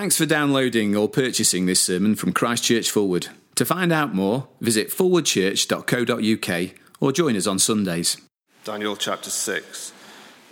Thanks 0.00 0.16
for 0.16 0.24
downloading 0.24 0.96
or 0.96 1.10
purchasing 1.10 1.66
this 1.66 1.82
sermon 1.82 2.14
from 2.14 2.32
Christchurch 2.32 2.90
Forward. 2.90 3.28
To 3.56 3.66
find 3.66 3.92
out 3.92 4.14
more, 4.14 4.48
visit 4.58 4.88
forwardchurch.co.uk 4.88 6.70
or 7.00 7.12
join 7.12 7.36
us 7.36 7.46
on 7.46 7.58
Sundays. 7.58 8.16
Daniel 8.64 8.96
chapter 8.96 9.28
6. 9.28 9.92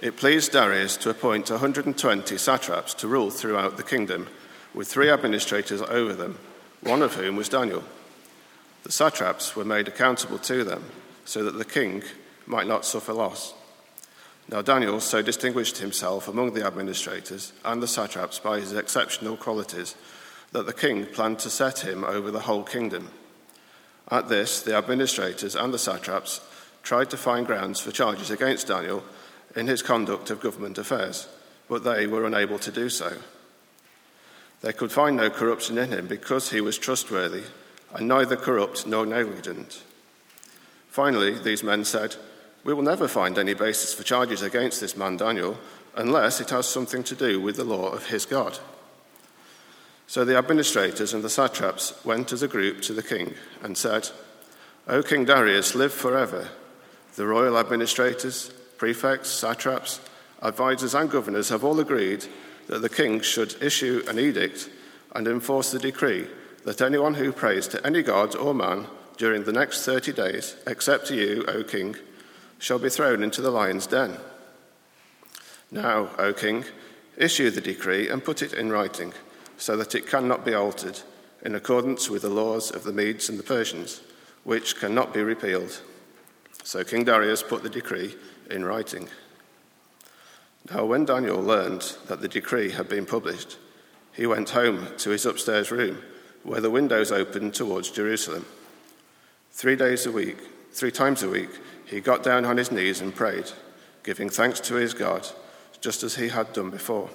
It 0.01 0.19
pleased 0.19 0.53
Darius 0.53 0.99
to 0.99 1.09
appoint 1.09 1.49
120 1.49 2.37
satraps 2.37 2.93
to 2.93 3.09
rule 3.09 3.31
throughout 3.31 3.79
the 3.79 3.83
kingdom, 3.83 4.27
with 4.75 4.87
three 4.87 5.09
administrators 5.09 5.81
over 5.81 6.13
them, 6.13 6.39
one 6.83 7.01
of 7.01 7.15
whom 7.15 7.35
was 7.35 7.49
Daniel. 7.49 7.85
The 8.83 8.93
satraps 8.93 9.57
were 9.57 9.65
made 9.65 9.89
accountable 9.89 10.41
to 10.41 10.63
them, 10.63 10.85
so 11.25 11.43
that 11.45 11.57
the 11.57 11.65
king 11.65 12.03
might 12.45 12.67
not 12.67 12.85
suffer 12.85 13.15
loss. 13.15 13.55
Now, 14.51 14.63
Daniel 14.63 14.99
so 15.01 15.21
distinguished 15.21 15.79
himself 15.79 16.27
among 16.27 16.55
the 16.55 16.67
administrators 16.67 17.53
and 17.65 17.83
the 17.83 17.87
satraps 17.87 18.39
by 18.39 18.61
his 18.61 18.73
exceptional 18.73 19.37
qualities 19.37 19.95
that 20.53 20.65
the 20.65 20.73
king 20.73 21.05
planned 21.05 21.39
to 21.41 21.51
set 21.51 21.81
him 21.81 22.03
over 22.03 22.31
the 22.31 22.41
whole 22.41 22.63
kingdom. 22.63 23.11
At 24.11 24.31
this, 24.31 24.63
the 24.63 24.75
administrators 24.75 25.55
and 25.55 25.73
the 25.73 25.79
satraps 25.79 26.41
tried 26.83 27.11
to 27.11 27.19
find 27.19 27.47
grounds 27.47 27.81
for 27.81 27.93
charges 27.93 28.31
against 28.31 28.69
Daniel 28.69 29.05
in 29.55 29.67
his 29.67 29.83
conduct 29.83 30.31
of 30.31 30.41
government 30.41 30.79
affairs, 30.79 31.29
but 31.69 31.85
they 31.85 32.07
were 32.07 32.25
unable 32.25 32.59
to 32.61 32.73
do 32.73 32.89
so. 32.89 33.19
They 34.63 34.73
could 34.73 34.91
find 34.91 35.17
no 35.17 35.29
corruption 35.29 35.77
in 35.77 35.91
him 35.91 36.07
because 36.07 36.51
he 36.51 36.63
was 36.63 36.79
trustworthy 36.79 37.45
and 37.95 38.09
neither 38.09 38.37
corrupt 38.37 38.87
nor 38.87 39.05
negligent. 39.05 39.83
Finally, 40.89 41.39
these 41.39 41.63
men 41.63 41.85
said, 41.85 42.17
we 42.65 42.75
will 42.75 42.83
never 42.83 43.09
find 43.09 43.39
any 43.39 43.55
basis 43.55 43.95
for 43.95 44.03
charges 44.03 44.43
against 44.43 44.81
this 44.81 44.97
man 44.97 45.17
Daniel 45.17 45.59
unless 45.95 46.41
it 46.41 46.51
has 46.51 46.67
something 46.67 47.03
to 47.03 47.15
do 47.15 47.41
with 47.41 47.57
the 47.57 47.65
law 47.65 47.89
of 47.89 48.07
his 48.07 48.25
God. 48.25 48.59
So 50.07 50.25
the 50.25 50.39
administrators 50.39 51.13
and 51.13 51.23
the 51.23 51.31
satraps 51.31 52.05
went 52.05 52.33
as 52.33 52.43
a 52.43 52.49
group 52.49 52.81
to 52.83 52.93
the 52.93 53.03
king 53.03 53.35
and 53.63 53.77
said, 53.77 54.09
O 54.87 55.03
King 55.03 55.27
Darius, 55.27 55.75
live 55.75 55.93
forever. 55.93 56.49
The 57.17 57.27
royal 57.27 57.59
administrators, 57.59 58.51
prefects, 58.79 59.29
satraps, 59.29 60.01
advisors, 60.41 60.95
and 60.95 61.11
governors 61.11 61.51
have 61.51 61.65
all 61.65 61.79
agreed 61.81 62.25
that 62.69 62.81
the 62.81 62.89
king 62.89 63.21
should 63.21 63.63
issue 63.63 64.03
an 64.09 64.19
edict 64.19 64.71
and 65.15 65.27
enforce 65.27 65.73
the 65.73 65.79
decree 65.79 66.27
that 66.65 66.81
anyone 66.81 67.15
who 67.15 67.33
prays 67.33 67.67
to 67.69 67.87
any 67.87 68.03
god 68.03 68.35
or 68.35 68.55
man 68.55 68.87
during 69.17 69.45
the 69.45 69.53
next 69.53 69.85
30 69.85 70.13
days, 70.13 70.57
except 70.67 71.07
to 71.09 71.17
you, 71.17 71.45
O 71.49 71.65
king, 71.65 71.97
shall 72.59 72.79
be 72.79 72.91
thrown 72.91 73.23
into 73.23 73.41
the 73.41 73.51
lion's 73.51 73.87
den. 73.87 74.17
Now, 75.71 76.11
O 76.19 76.33
king, 76.33 76.65
issue 77.17 77.51
the 77.51 77.61
decree 77.61 78.09
and 78.09 78.25
put 78.25 78.43
it 78.43 78.53
in 78.53 78.71
writing, 78.71 79.13
so 79.57 79.77
that 79.77 79.95
it 79.95 80.07
cannot 80.07 80.45
be 80.45 80.55
altered, 80.55 81.01
in 81.43 81.55
accordance 81.55 82.11
with 82.11 82.23
the 82.23 82.29
laws 82.29 82.71
of 82.71 82.85
the 82.85 82.93
Medes 82.93 83.29
and 83.29 83.39
the 83.39 83.45
Persians, 83.45 84.01
which 84.45 84.77
cannot 84.77 85.13
be 85.13 85.23
repealed. 85.23 85.81
So 86.65 86.85
King 86.85 87.05
Darius 87.05 87.43
put 87.43 87.63
the 87.63 87.69
decree 87.69 88.15
in 88.51 88.65
writing. 88.65 89.09
Now, 90.71 90.85
when 90.85 91.05
Daniel 91.05 91.41
learned 91.41 91.97
that 92.09 92.21
the 92.21 92.29
decree 92.29 92.71
had 92.71 92.89
been 92.89 93.07
published, 93.07 93.57
he 94.13 94.27
went 94.27 94.51
home 94.51 94.89
to 94.99 95.11
his 95.11 95.25
upstairs 95.25 95.71
room, 95.71 95.99
where 96.43 96.61
the 96.61 96.71
windows 96.71 97.13
opened 97.13 97.55
towards 97.55 97.91
Jerusalem. 97.91 98.45
Three 99.53 99.77
days 99.77 100.07
a 100.07 100.13
week, 100.13 100.39
three 100.73 100.91
times 100.91 101.23
a 101.23 101.29
week, 101.29 101.51
he 101.89 102.01
got 102.01 102.23
down 102.23 102.45
on 102.45 102.57
his 102.57 102.71
knees 102.71 103.01
and 103.01 103.15
prayed, 103.15 103.51
giving 104.03 104.29
thanks 104.29 104.61
to 104.61 104.75
his 104.75 104.95
God, 104.95 105.27
just 105.81 106.03
as 106.03 106.17
he 106.17 106.29
had 106.29 106.53
done 106.53 106.71
before. 106.71 107.09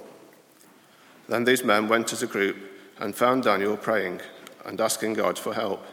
Then 1.29 1.43
these 1.45 1.63
men 1.63 1.87
went 1.87 2.11
as 2.11 2.23
a 2.23 2.27
group 2.27 2.57
and 2.99 3.15
found 3.15 3.43
Daniel 3.43 3.77
praying 3.77 4.21
and 4.65 4.79
asking 4.81 5.13
God 5.13 5.37
for 5.37 5.53
help. 5.53 5.85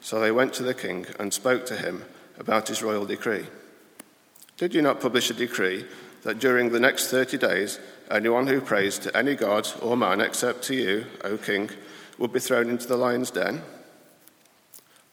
So 0.00 0.20
they 0.20 0.30
went 0.30 0.54
to 0.54 0.62
the 0.62 0.74
king 0.74 1.06
and 1.18 1.32
spoke 1.34 1.66
to 1.66 1.76
him 1.76 2.04
about 2.38 2.68
his 2.68 2.82
royal 2.82 3.04
decree. 3.04 3.46
Did 4.56 4.74
you 4.74 4.82
not 4.82 5.00
publish 5.00 5.30
a 5.30 5.34
decree 5.34 5.84
that 6.22 6.38
during 6.38 6.70
the 6.70 6.80
next 6.80 7.08
30 7.08 7.38
days, 7.38 7.78
anyone 8.10 8.46
who 8.46 8.60
prays 8.60 8.98
to 9.00 9.16
any 9.16 9.34
god 9.34 9.68
or 9.80 9.96
man 9.96 10.20
except 10.20 10.62
to 10.64 10.74
you, 10.74 11.06
O 11.24 11.36
king, 11.36 11.70
would 12.18 12.32
be 12.32 12.40
thrown 12.40 12.68
into 12.68 12.86
the 12.86 12.96
lion's 12.96 13.30
den? 13.30 13.62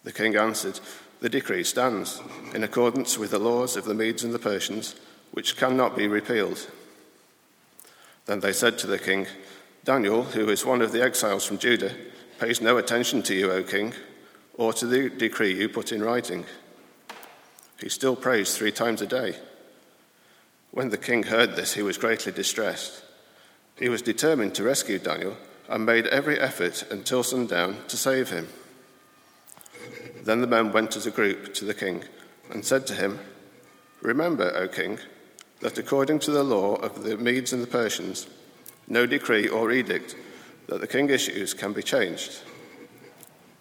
The 0.03 0.11
king 0.11 0.35
answered, 0.35 0.79
the 1.25 1.29
decree 1.29 1.63
stands 1.63 2.21
in 2.53 2.63
accordance 2.63 3.17
with 3.17 3.31
the 3.31 3.39
laws 3.39 3.75
of 3.75 3.85
the 3.85 3.95
Medes 3.95 4.23
and 4.23 4.31
the 4.31 4.37
Persians, 4.37 4.93
which 5.31 5.57
cannot 5.57 5.97
be 5.97 6.07
repealed. 6.07 6.69
Then 8.27 8.41
they 8.41 8.53
said 8.53 8.77
to 8.77 8.85
the 8.85 8.99
king, 8.99 9.25
Daniel, 9.83 10.21
who 10.21 10.47
is 10.49 10.63
one 10.63 10.83
of 10.83 10.91
the 10.91 11.01
exiles 11.01 11.43
from 11.43 11.57
Judah, 11.57 11.95
pays 12.37 12.61
no 12.61 12.77
attention 12.77 13.23
to 13.23 13.33
you, 13.33 13.51
O 13.51 13.63
king, 13.63 13.93
or 14.53 14.71
to 14.73 14.85
the 14.85 15.09
decree 15.09 15.51
you 15.51 15.67
put 15.67 15.91
in 15.91 16.03
writing. 16.03 16.45
He 17.79 17.89
still 17.89 18.15
prays 18.15 18.55
three 18.55 18.71
times 18.71 19.01
a 19.01 19.07
day. 19.07 19.35
When 20.69 20.89
the 20.89 20.95
king 20.95 21.23
heard 21.23 21.55
this, 21.55 21.73
he 21.73 21.81
was 21.81 21.97
greatly 21.97 22.33
distressed. 22.33 23.03
He 23.79 23.89
was 23.89 24.03
determined 24.03 24.53
to 24.53 24.63
rescue 24.63 24.99
Daniel 24.99 25.37
and 25.67 25.87
made 25.87 26.05
every 26.05 26.39
effort 26.39 26.85
until 26.91 27.23
sundown 27.23 27.77
to 27.87 27.97
save 27.97 28.29
him. 28.29 28.47
Then 30.25 30.41
the 30.41 30.47
men 30.47 30.71
went 30.71 30.97
as 30.97 31.05
a 31.05 31.11
group 31.11 31.53
to 31.53 31.65
the 31.65 31.73
king 31.73 32.03
and 32.51 32.65
said 32.65 32.85
to 32.87 32.95
him, 32.95 33.19
Remember, 34.01 34.51
O 34.55 34.67
king, 34.67 34.99
that 35.61 35.77
according 35.77 36.19
to 36.19 36.31
the 36.31 36.43
law 36.43 36.75
of 36.75 37.03
the 37.03 37.15
Medes 37.15 37.53
and 37.53 37.61
the 37.61 37.67
Persians, 37.67 38.27
no 38.87 39.05
decree 39.05 39.47
or 39.47 39.71
edict 39.71 40.15
that 40.67 40.81
the 40.81 40.87
king 40.87 41.09
issues 41.09 41.53
can 41.53 41.73
be 41.73 41.83
changed. 41.83 42.41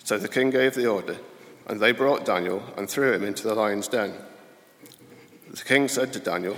So 0.03 0.19
the 0.19 0.28
king 0.28 0.50
gave 0.50 0.74
the 0.74 0.86
order, 0.86 1.19
and 1.66 1.80
they 1.80 1.92
brought 1.92 2.24
Daniel 2.24 2.62
and 2.76 2.88
threw 2.88 3.12
him 3.12 3.24
into 3.24 3.47
the 3.47 3.54
lion's 3.54 3.88
den. 3.88 4.14
The 5.50 5.64
king 5.64 5.88
said 5.88 6.12
to 6.14 6.19
Daniel, 6.19 6.56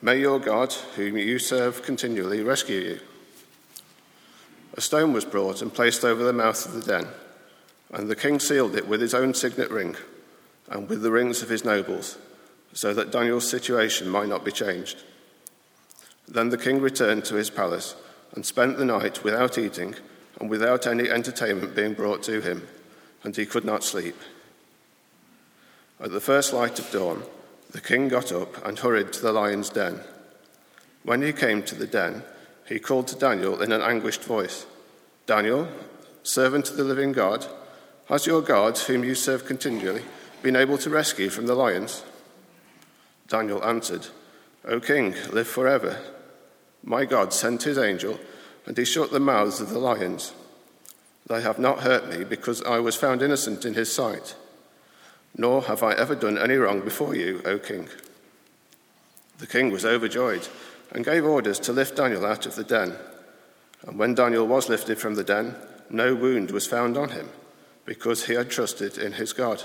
May 0.00 0.20
your 0.20 0.38
God, 0.38 0.72
whom 0.96 1.16
you 1.16 1.38
serve 1.38 1.82
continually, 1.82 2.42
rescue 2.42 2.80
you. 2.80 3.00
A 4.74 4.80
stone 4.80 5.12
was 5.12 5.24
brought 5.24 5.62
and 5.62 5.74
placed 5.74 6.04
over 6.04 6.24
the 6.24 6.32
mouth 6.32 6.64
of 6.64 6.72
the 6.74 6.80
den. 6.80 7.08
And 7.92 8.08
the 8.08 8.16
king 8.16 8.40
sealed 8.40 8.74
it 8.74 8.88
with 8.88 9.00
his 9.00 9.14
own 9.14 9.34
signet 9.34 9.70
ring 9.70 9.96
and 10.68 10.88
with 10.88 11.02
the 11.02 11.10
rings 11.10 11.42
of 11.42 11.50
his 11.50 11.64
nobles, 11.64 12.16
so 12.72 12.94
that 12.94 13.12
Daniel's 13.12 13.48
situation 13.48 14.08
might 14.08 14.28
not 14.28 14.44
be 14.44 14.52
changed. 14.52 15.02
Then 16.26 16.48
the 16.48 16.58
king 16.58 16.80
returned 16.80 17.24
to 17.26 17.34
his 17.34 17.50
palace 17.50 17.94
and 18.34 18.46
spent 18.46 18.78
the 18.78 18.84
night 18.86 19.22
without 19.22 19.58
eating 19.58 19.94
and 20.40 20.48
without 20.48 20.86
any 20.86 21.10
entertainment 21.10 21.76
being 21.76 21.92
brought 21.92 22.22
to 22.24 22.40
him, 22.40 22.66
and 23.22 23.36
he 23.36 23.44
could 23.44 23.64
not 23.64 23.84
sleep. 23.84 24.16
At 26.00 26.12
the 26.12 26.20
first 26.20 26.52
light 26.52 26.78
of 26.78 26.90
dawn, 26.90 27.22
the 27.70 27.80
king 27.80 28.08
got 28.08 28.32
up 28.32 28.66
and 28.66 28.78
hurried 28.78 29.12
to 29.12 29.22
the 29.22 29.32
lion's 29.32 29.68
den. 29.68 30.00
When 31.04 31.22
he 31.22 31.32
came 31.32 31.62
to 31.64 31.74
the 31.74 31.86
den, 31.86 32.22
he 32.66 32.78
called 32.78 33.08
to 33.08 33.16
Daniel 33.16 33.60
in 33.60 33.72
an 33.72 33.82
anguished 33.82 34.24
voice 34.24 34.66
Daniel, 35.26 35.68
servant 36.22 36.70
of 36.70 36.76
the 36.76 36.84
living 36.84 37.12
God, 37.12 37.46
has 38.08 38.26
your 38.26 38.42
God, 38.42 38.76
whom 38.78 39.04
you 39.04 39.14
serve 39.14 39.46
continually, 39.46 40.02
been 40.42 40.56
able 40.56 40.78
to 40.78 40.90
rescue 40.90 41.30
from 41.30 41.46
the 41.46 41.54
lions? 41.54 42.04
Daniel 43.28 43.64
answered, 43.64 44.08
O 44.64 44.80
king, 44.80 45.14
live 45.30 45.46
forever. 45.46 45.98
My 46.82 47.04
God 47.04 47.32
sent 47.32 47.62
his 47.62 47.78
angel, 47.78 48.18
and 48.66 48.76
he 48.76 48.84
shut 48.84 49.12
the 49.12 49.20
mouths 49.20 49.60
of 49.60 49.70
the 49.70 49.78
lions. 49.78 50.32
They 51.28 51.42
have 51.42 51.58
not 51.58 51.80
hurt 51.80 52.08
me, 52.08 52.24
because 52.24 52.62
I 52.64 52.80
was 52.80 52.96
found 52.96 53.22
innocent 53.22 53.64
in 53.64 53.74
his 53.74 53.94
sight. 53.94 54.34
Nor 55.36 55.62
have 55.62 55.82
I 55.82 55.94
ever 55.94 56.14
done 56.14 56.36
any 56.36 56.56
wrong 56.56 56.80
before 56.80 57.14
you, 57.14 57.40
O 57.44 57.58
king. 57.58 57.88
The 59.38 59.46
king 59.46 59.70
was 59.70 59.84
overjoyed 59.84 60.48
and 60.90 61.04
gave 61.04 61.24
orders 61.24 61.58
to 61.60 61.72
lift 61.72 61.96
Daniel 61.96 62.26
out 62.26 62.46
of 62.46 62.56
the 62.56 62.64
den. 62.64 62.96
And 63.86 63.98
when 63.98 64.14
Daniel 64.14 64.46
was 64.46 64.68
lifted 64.68 64.98
from 64.98 65.14
the 65.14 65.24
den, 65.24 65.54
no 65.88 66.14
wound 66.14 66.50
was 66.50 66.66
found 66.66 66.98
on 66.98 67.10
him 67.10 67.30
because 67.84 68.26
he 68.26 68.34
had 68.34 68.50
trusted 68.50 68.98
in 68.98 69.12
his 69.12 69.32
God. 69.32 69.62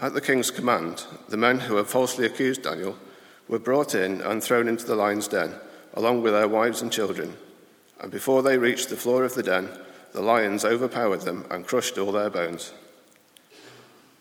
At 0.00 0.14
the 0.14 0.20
king's 0.20 0.50
command, 0.50 1.04
the 1.28 1.36
men 1.36 1.60
who 1.60 1.76
had 1.76 1.86
falsely 1.86 2.26
accused 2.26 2.62
Daniel 2.62 2.98
were 3.48 3.58
brought 3.58 3.94
in 3.94 4.20
and 4.20 4.42
thrown 4.42 4.68
into 4.68 4.84
the 4.84 4.96
lion's 4.96 5.28
den, 5.28 5.54
along 5.94 6.22
with 6.22 6.32
their 6.32 6.48
wives 6.48 6.82
and 6.82 6.92
children. 6.92 7.36
And 8.00 8.10
before 8.10 8.42
they 8.42 8.58
reached 8.58 8.88
the 8.88 8.96
floor 8.96 9.24
of 9.24 9.34
the 9.34 9.42
den, 9.42 9.68
the 10.12 10.22
lions 10.22 10.64
overpowered 10.64 11.22
them 11.22 11.46
and 11.50 11.66
crushed 11.66 11.98
all 11.98 12.12
their 12.12 12.30
bones. 12.30 12.72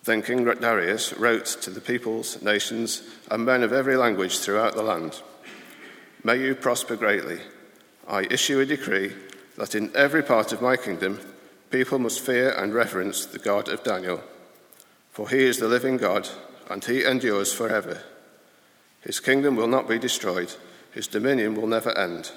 Then 0.03 0.21
King 0.21 0.43
Darius 0.43 1.13
wrote 1.13 1.45
to 1.45 1.69
the 1.69 1.81
peoples, 1.81 2.41
nations, 2.41 3.03
and 3.31 3.45
men 3.45 3.63
of 3.63 3.71
every 3.73 3.95
language 3.95 4.39
throughout 4.39 4.75
the 4.75 4.83
land 4.83 5.21
May 6.25 6.37
you 6.37 6.55
prosper 6.55 6.95
greatly. 6.95 7.39
I 8.07 8.21
issue 8.21 8.61
a 8.61 8.65
decree 8.65 9.11
that 9.57 9.75
in 9.75 9.91
every 9.93 10.23
part 10.23 10.53
of 10.53 10.61
my 10.61 10.77
kingdom, 10.77 11.19
people 11.73 11.97
must 11.97 12.19
fear 12.19 12.51
and 12.51 12.71
reverence 12.71 13.25
the 13.25 13.39
God 13.39 13.67
of 13.67 13.83
Daniel, 13.83 14.21
for 15.09 15.27
he 15.27 15.43
is 15.43 15.57
the 15.57 15.67
living 15.67 15.97
God, 15.97 16.29
and 16.69 16.85
he 16.85 17.03
endures 17.03 17.51
forever. 17.51 18.03
His 19.01 19.19
kingdom 19.19 19.55
will 19.55 19.67
not 19.67 19.89
be 19.89 19.97
destroyed, 19.97 20.53
his 20.91 21.07
dominion 21.07 21.55
will 21.55 21.65
never 21.65 21.97
end. 21.97 22.31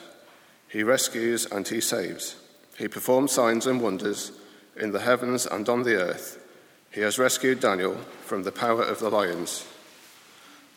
He 0.69 0.83
rescues 0.83 1.45
and 1.45 1.69
he 1.69 1.83
saves. 1.83 2.37
He 2.79 2.89
performs 2.89 3.33
signs 3.33 3.67
and 3.67 3.83
wonders 3.83 4.33
in 4.75 4.93
the 4.93 5.01
heavens 5.01 5.45
and 5.45 5.69
on 5.69 5.83
the 5.83 5.97
earth. 5.97 6.43
He 6.91 7.03
has 7.03 7.19
rescued 7.19 7.61
Daniel 7.61 7.97
from 8.25 8.45
the 8.45 8.53
power 8.53 8.83
of 8.83 9.01
the 9.01 9.11
lions. 9.11 9.67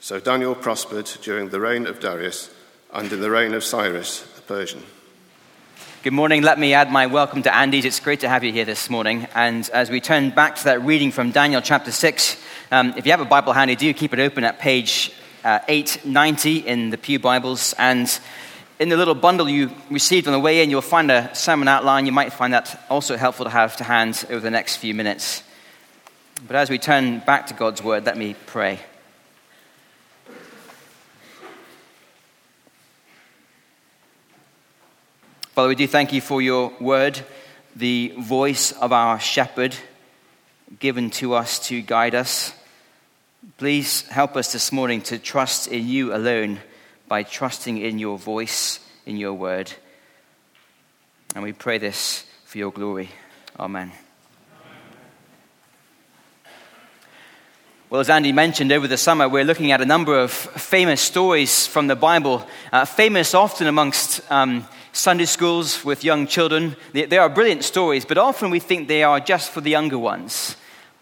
So 0.02 0.20
Daniel 0.20 0.54
prospered 0.54 1.10
during 1.22 1.48
the 1.48 1.62
reign 1.62 1.88
of 1.88 2.02
Darius 2.02 2.54
and 2.92 3.10
in 3.10 3.22
the 3.22 3.32
reign 3.32 3.54
of 3.54 3.64
Cyrus 3.64 4.20
the 4.36 4.42
Persian. 4.42 4.84
Good 6.02 6.14
morning. 6.14 6.44
Let 6.44 6.58
me 6.58 6.74
add 6.74 6.90
my 6.90 7.08
welcome 7.08 7.44
to 7.44 7.54
Andy's. 7.54 7.84
It's 7.84 8.00
great 8.00 8.22
to 8.22 8.30
have 8.30 8.46
you 8.46 8.54
here 8.54 8.64
this 8.64 8.90
morning. 8.90 9.28
And 9.36 9.70
as 9.74 9.90
we 9.90 10.00
turn 10.00 10.30
back 10.30 10.56
to 10.56 10.64
that 10.64 10.82
reading 10.82 11.12
from 11.12 11.32
Daniel 11.32 11.62
chapter 11.62 11.92
6, 11.92 12.42
um, 12.72 12.94
if 12.96 13.06
you 13.06 13.12
have 13.12 13.20
a 13.20 13.26
Bible 13.26 13.52
handy, 13.52 13.76
do 13.76 13.94
keep 13.94 14.14
it 14.14 14.20
open 14.20 14.46
at 14.46 14.60
page 14.60 15.12
uh, 15.44 15.60
890 15.68 16.60
in 16.60 16.90
the 16.90 16.98
Pew 16.98 17.20
Bibles. 17.20 17.74
And 17.78 18.18
in 18.80 18.88
the 18.88 18.96
little 18.96 19.14
bundle 19.14 19.50
you 19.50 19.72
received 19.90 20.26
on 20.26 20.32
the 20.32 20.40
way 20.40 20.64
in, 20.64 20.70
you'll 20.70 20.80
find 20.80 21.12
a 21.12 21.36
sermon 21.36 21.68
outline. 21.68 22.06
You 22.06 22.14
might 22.14 22.32
find 22.32 22.54
that 22.54 22.82
also 22.90 23.18
helpful 23.18 23.44
to 23.44 23.52
have 23.52 23.76
to 23.76 23.84
hand 23.84 24.24
over 24.30 24.40
the 24.40 24.52
next 24.52 24.78
few 24.78 24.94
minutes. 24.94 25.44
But 26.48 26.56
as 26.56 26.70
we 26.70 26.78
turn 26.78 27.20
back 27.20 27.48
to 27.48 27.54
God's 27.54 27.84
word, 27.84 28.06
let 28.06 28.18
me 28.18 28.38
pray. 28.46 28.80
Father, 35.60 35.68
we 35.68 35.76
do 35.76 35.88
thank 35.88 36.14
you 36.14 36.22
for 36.22 36.42
your 36.42 36.72
word, 36.80 37.20
the 37.76 38.14
voice 38.18 38.72
of 38.72 38.94
our 38.94 39.20
shepherd 39.20 39.76
given 40.80 41.10
to 41.10 41.34
us 41.34 41.60
to 41.68 41.82
guide 41.82 42.16
us. 42.16 42.54
Please 43.58 44.04
help 44.04 44.38
us 44.38 44.54
this 44.54 44.72
morning 44.72 45.02
to 45.02 45.20
trust 45.20 45.68
in 45.68 45.86
you 45.86 46.16
alone 46.16 46.60
by 47.10 47.24
trusting 47.24 47.78
in 47.78 48.00
your 48.00 48.18
voice, 48.18 48.80
in 49.06 49.18
your 49.18 49.34
word. 49.34 49.70
And 51.36 51.44
we 51.44 51.52
pray 51.52 51.78
this 51.78 52.24
for 52.46 52.58
your 52.58 52.72
glory. 52.72 53.10
Amen. 53.60 53.92
Well, 57.90 58.00
as 58.00 58.10
Andy 58.10 58.32
mentioned, 58.32 58.72
over 58.72 58.88
the 58.88 58.96
summer, 58.96 59.28
we're 59.28 59.44
looking 59.44 59.74
at 59.74 59.82
a 59.82 59.86
number 59.86 60.18
of 60.18 60.32
famous 60.32 61.02
stories 61.02 61.68
from 61.68 61.88
the 61.88 61.98
Bible, 61.98 62.48
uh, 62.72 62.86
famous 62.86 63.34
often 63.34 63.68
amongst 63.68 64.22
um, 64.32 64.66
Sunday 64.92 65.26
schools 65.26 65.86
with 65.86 66.04
young 66.04 66.28
children. 66.28 66.76
They, 66.94 67.06
they, 67.06 67.18
are 67.18 67.30
brilliant 67.30 67.64
stories, 67.64 68.06
but 68.06 68.18
often 68.18 68.50
we 68.50 68.60
think 68.60 68.88
they 68.88 69.04
are 69.04 69.20
just 69.20 69.52
for 69.52 69.62
the 69.62 69.70
younger 69.70 70.00
ones. 70.00 70.56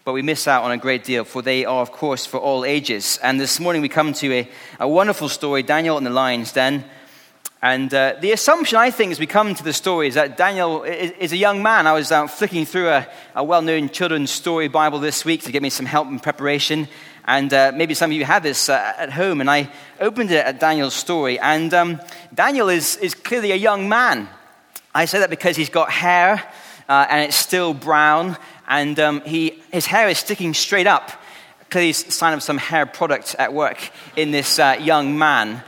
But 0.04 0.14
we 0.14 0.22
miss 0.22 0.48
out 0.48 0.64
on 0.64 0.72
a 0.72 0.78
great 0.78 1.04
deal, 1.04 1.24
for 1.24 1.42
they 1.42 1.66
are, 1.66 1.82
of 1.82 1.92
course, 1.92 2.26
for 2.26 2.38
all 2.38 2.64
ages. 2.64 3.20
And 3.24 3.40
this 3.40 3.60
morning 3.60 3.82
we 3.82 3.90
come 3.90 4.14
to 4.14 4.34
a, 4.34 4.50
a 4.80 4.88
wonderful 4.88 5.30
story 5.30 5.64
Daniel 5.64 5.98
and 5.98 6.06
the 6.06 6.12
lion's 6.12 6.52
den. 6.52 6.86
And 7.62 7.92
uh, 7.94 8.16
the 8.22 8.34
assumption, 8.34 8.78
I 8.78 8.92
think, 8.92 9.12
as 9.12 9.20
we 9.20 9.26
come 9.26 9.56
to 9.56 9.64
the 9.64 9.74
story 9.74 10.08
is 10.08 10.14
that 10.14 10.38
Daniel 10.38 10.84
is, 10.84 11.12
is 11.12 11.34
a 11.34 11.38
young 11.38 11.64
man. 11.64 11.88
I 11.88 11.94
was 11.94 12.12
uh, 12.12 12.28
flicking 12.28 12.66
through 12.66 12.90
a, 12.90 13.08
a 13.36 13.44
well 13.44 13.62
known 13.62 13.90
children's 13.90 14.30
story 14.30 14.68
Bible 14.68 15.00
this 15.00 15.26
week 15.26 15.44
to 15.44 15.52
give 15.52 15.64
me 15.64 15.72
some 15.72 15.86
help 15.86 16.08
in 16.08 16.20
preparation. 16.20 16.88
And 17.28 17.54
uh, 17.54 17.74
maybe 17.76 17.94
some 17.94 18.10
of 18.10 18.16
you 18.16 18.24
have 18.24 18.42
this 18.42 18.70
uh, 18.70 18.94
at 18.98 19.12
home. 19.12 19.42
And 19.42 19.52
I 19.52 19.70
opened 20.00 20.32
it 20.32 20.46
at 20.46 20.60
Daniel's 20.60 20.94
story. 20.94 21.38
And 21.38 21.74
um, 21.74 22.02
Daniel 22.34 22.70
is, 22.70 22.96
is 22.98 23.14
clearly 23.14 23.52
a 23.52 23.56
young 23.56 23.90
man. 23.90 24.30
I 24.96 25.06
say 25.06 25.20
that 25.20 25.30
because 25.30 25.58
he's 25.58 25.70
got 25.70 25.92
hair 25.92 26.42
uh, 26.88 27.06
and 27.10 27.26
it's 27.26 27.36
still 27.36 27.74
brown. 27.74 28.38
And 28.68 28.98
um, 29.00 29.22
he, 29.22 29.62
his 29.72 29.86
hair 29.86 30.08
is 30.08 30.18
sticking 30.18 30.54
straight 30.54 30.88
up. 30.88 31.12
Clearly, 31.70 31.92
sign 31.92 32.34
of 32.34 32.42
some 32.42 32.58
hair 32.58 32.86
product 32.86 33.36
at 33.38 33.54
work 33.54 33.92
in 34.16 34.32
this 34.32 34.58
uh, 34.58 34.78
young 34.80 35.18
man. 35.18 35.62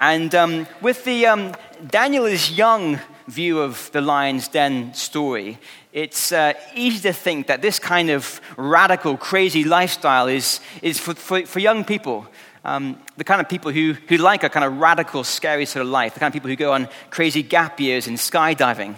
And 0.00 0.34
um, 0.34 0.66
with 0.80 1.04
the 1.04 1.26
um, 1.26 1.54
Daniel 1.86 2.24
is 2.24 2.50
young 2.50 2.98
view 3.28 3.60
of 3.60 3.90
the 3.92 4.00
lion's 4.00 4.48
den 4.48 4.92
story, 4.94 5.58
it's 5.94 6.32
uh, 6.32 6.54
easy 6.74 7.00
to 7.02 7.12
think 7.12 7.46
that 7.46 7.62
this 7.62 7.78
kind 7.78 8.10
of 8.10 8.40
radical, 8.56 9.16
crazy 9.16 9.62
lifestyle 9.62 10.26
is, 10.26 10.58
is 10.82 10.98
for, 10.98 11.14
for, 11.14 11.46
for 11.46 11.60
young 11.60 11.84
people. 11.84 12.26
Um, 12.64 12.98
the 13.16 13.22
kind 13.22 13.40
of 13.40 13.48
people 13.48 13.70
who, 13.70 13.92
who 14.08 14.16
like 14.16 14.42
a 14.42 14.48
kind 14.48 14.64
of 14.64 14.78
radical, 14.78 15.22
scary 15.22 15.66
sort 15.66 15.86
of 15.86 15.92
life, 15.92 16.14
the 16.14 16.20
kind 16.20 16.30
of 16.30 16.32
people 16.32 16.50
who 16.50 16.56
go 16.56 16.72
on 16.72 16.88
crazy 17.10 17.44
gap 17.44 17.78
years 17.78 18.08
in 18.08 18.14
skydiving. 18.14 18.96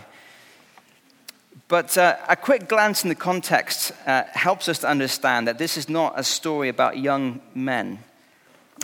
But 1.69 1.99
uh, 1.99 2.17
a 2.31 2.37
quick 2.37 2.67
glance 2.67 3.03
in 3.03 3.11
the 3.11 3.15
context 3.15 3.93
uh, 4.07 4.23
helps 4.33 4.67
us 4.67 4.79
to 4.79 4.89
understand 4.89 5.49
that 5.49 5.59
this 5.59 5.77
is 5.77 5.91
not 5.91 6.15
a 6.17 6.25
story 6.25 6.71
about 6.71 6.97
young 6.97 7.43
men. 7.55 7.99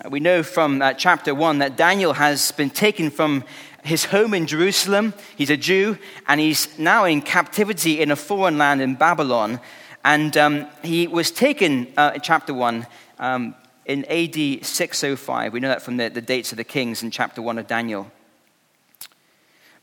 We 0.08 0.20
know 0.20 0.42
from 0.42 0.80
uh, 0.80 0.94
chapter 0.94 1.34
1 1.34 1.58
that 1.58 1.76
Daniel 1.76 2.14
has 2.14 2.50
been 2.52 2.70
taken 2.70 3.10
from 3.10 3.44
his 3.84 4.06
home 4.06 4.32
in 4.32 4.46
Jerusalem. 4.46 5.12
He's 5.36 5.50
a 5.50 5.56
Jew, 5.56 5.98
and 6.26 6.40
he's 6.40 6.78
now 6.78 7.04
in 7.04 7.20
captivity 7.20 8.00
in 8.00 8.10
a 8.10 8.16
foreign 8.16 8.56
land 8.56 8.80
in 8.80 8.94
Babylon. 8.94 9.60
And 10.02 10.34
um, 10.38 10.66
he 10.82 11.06
was 11.06 11.30
taken, 11.30 11.92
uh, 11.98 12.18
chapter 12.18 12.54
1, 12.54 12.86
um, 13.18 13.54
in 13.84 14.06
AD 14.06 14.64
605. 14.64 15.52
We 15.52 15.60
know 15.60 15.68
that 15.68 15.82
from 15.82 15.98
the, 15.98 16.08
the 16.08 16.22
dates 16.22 16.52
of 16.52 16.56
the 16.56 16.64
kings 16.64 17.02
in 17.02 17.10
chapter 17.10 17.42
1 17.42 17.58
of 17.58 17.66
Daniel. 17.66 18.10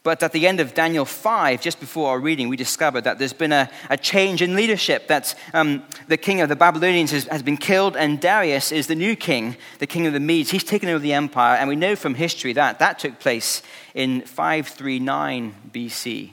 But 0.09 0.23
at 0.23 0.31
the 0.31 0.47
end 0.47 0.59
of 0.59 0.73
Daniel 0.73 1.05
5, 1.05 1.61
just 1.61 1.79
before 1.79 2.09
our 2.09 2.19
reading, 2.19 2.49
we 2.49 2.57
discovered 2.57 3.03
that 3.03 3.19
there's 3.19 3.31
been 3.31 3.51
a, 3.51 3.69
a 3.91 3.95
change 3.95 4.41
in 4.41 4.55
leadership, 4.55 5.07
that 5.07 5.35
um, 5.53 5.83
the 6.07 6.17
king 6.17 6.41
of 6.41 6.49
the 6.49 6.55
Babylonians 6.55 7.11
has, 7.11 7.25
has, 7.25 7.43
been 7.43 7.57
killed, 7.57 7.95
and 7.95 8.19
Darius 8.19 8.71
is 8.71 8.87
the 8.87 8.95
new 8.95 9.15
king, 9.15 9.55
the 9.77 9.85
king 9.85 10.07
of 10.07 10.13
the 10.13 10.19
Medes. 10.19 10.49
He's 10.49 10.63
taken 10.63 10.89
over 10.89 10.97
the 10.97 11.13
empire, 11.13 11.57
and 11.57 11.69
we 11.69 11.75
know 11.75 11.95
from 11.95 12.15
history 12.15 12.53
that 12.53 12.79
that 12.79 12.97
took 12.97 13.19
place 13.19 13.61
in 13.93 14.21
539 14.21 15.53
BC. 15.71 16.31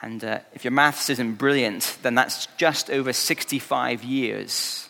And 0.00 0.24
uh, 0.24 0.38
if 0.54 0.64
your 0.64 0.72
maths 0.72 1.10
isn't 1.10 1.34
brilliant, 1.34 1.98
then 2.00 2.14
that's 2.14 2.46
just 2.56 2.88
over 2.88 3.12
65 3.12 4.02
years. 4.02 4.88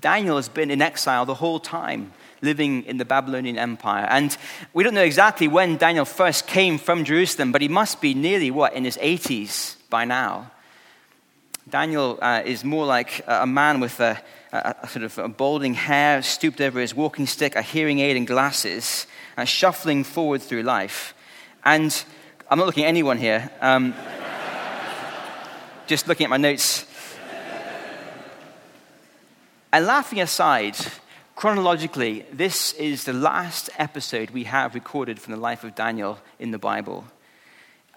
Daniel 0.00 0.36
has 0.36 0.48
been 0.48 0.70
in 0.70 0.80
exile 0.80 1.26
the 1.26 1.34
whole 1.34 1.60
time 1.60 2.14
living 2.42 2.84
in 2.84 2.98
the 2.98 3.04
Babylonian 3.04 3.56
Empire. 3.56 4.06
And 4.10 4.36
we 4.74 4.84
don't 4.84 4.94
know 4.94 5.02
exactly 5.02 5.48
when 5.48 5.76
Daniel 5.76 6.04
first 6.04 6.46
came 6.46 6.76
from 6.76 7.04
Jerusalem, 7.04 7.52
but 7.52 7.62
he 7.62 7.68
must 7.68 8.00
be 8.00 8.12
nearly, 8.12 8.50
what, 8.50 8.74
in 8.74 8.84
his 8.84 8.98
80s 8.98 9.76
by 9.88 10.04
now. 10.04 10.50
Daniel 11.68 12.18
uh, 12.20 12.42
is 12.44 12.64
more 12.64 12.84
like 12.84 13.24
a 13.28 13.46
man 13.46 13.78
with 13.78 14.00
a, 14.00 14.20
a, 14.52 14.74
a, 14.82 14.88
sort 14.88 15.04
of 15.04 15.16
a 15.18 15.28
balding 15.28 15.74
hair, 15.74 16.20
stooped 16.20 16.60
over 16.60 16.80
his 16.80 16.94
walking 16.94 17.26
stick, 17.26 17.54
a 17.54 17.62
hearing 17.62 18.00
aid, 18.00 18.16
and 18.16 18.26
glasses, 18.26 19.06
and 19.36 19.48
shuffling 19.48 20.02
forward 20.02 20.42
through 20.42 20.62
life. 20.62 21.14
And 21.64 22.04
I'm 22.50 22.58
not 22.58 22.66
looking 22.66 22.84
at 22.84 22.88
anyone 22.88 23.16
here, 23.16 23.48
um, 23.60 23.94
just 25.86 26.08
looking 26.08 26.24
at 26.24 26.30
my 26.30 26.36
notes. 26.36 26.84
And 29.72 29.86
laughing 29.86 30.20
aside, 30.20 30.76
Chronologically, 31.42 32.24
this 32.32 32.72
is 32.74 33.02
the 33.02 33.12
last 33.12 33.68
episode 33.76 34.30
we 34.30 34.44
have 34.44 34.76
recorded 34.76 35.18
from 35.18 35.32
the 35.32 35.40
life 35.40 35.64
of 35.64 35.74
Daniel 35.74 36.16
in 36.38 36.52
the 36.52 36.58
Bible. 36.58 37.04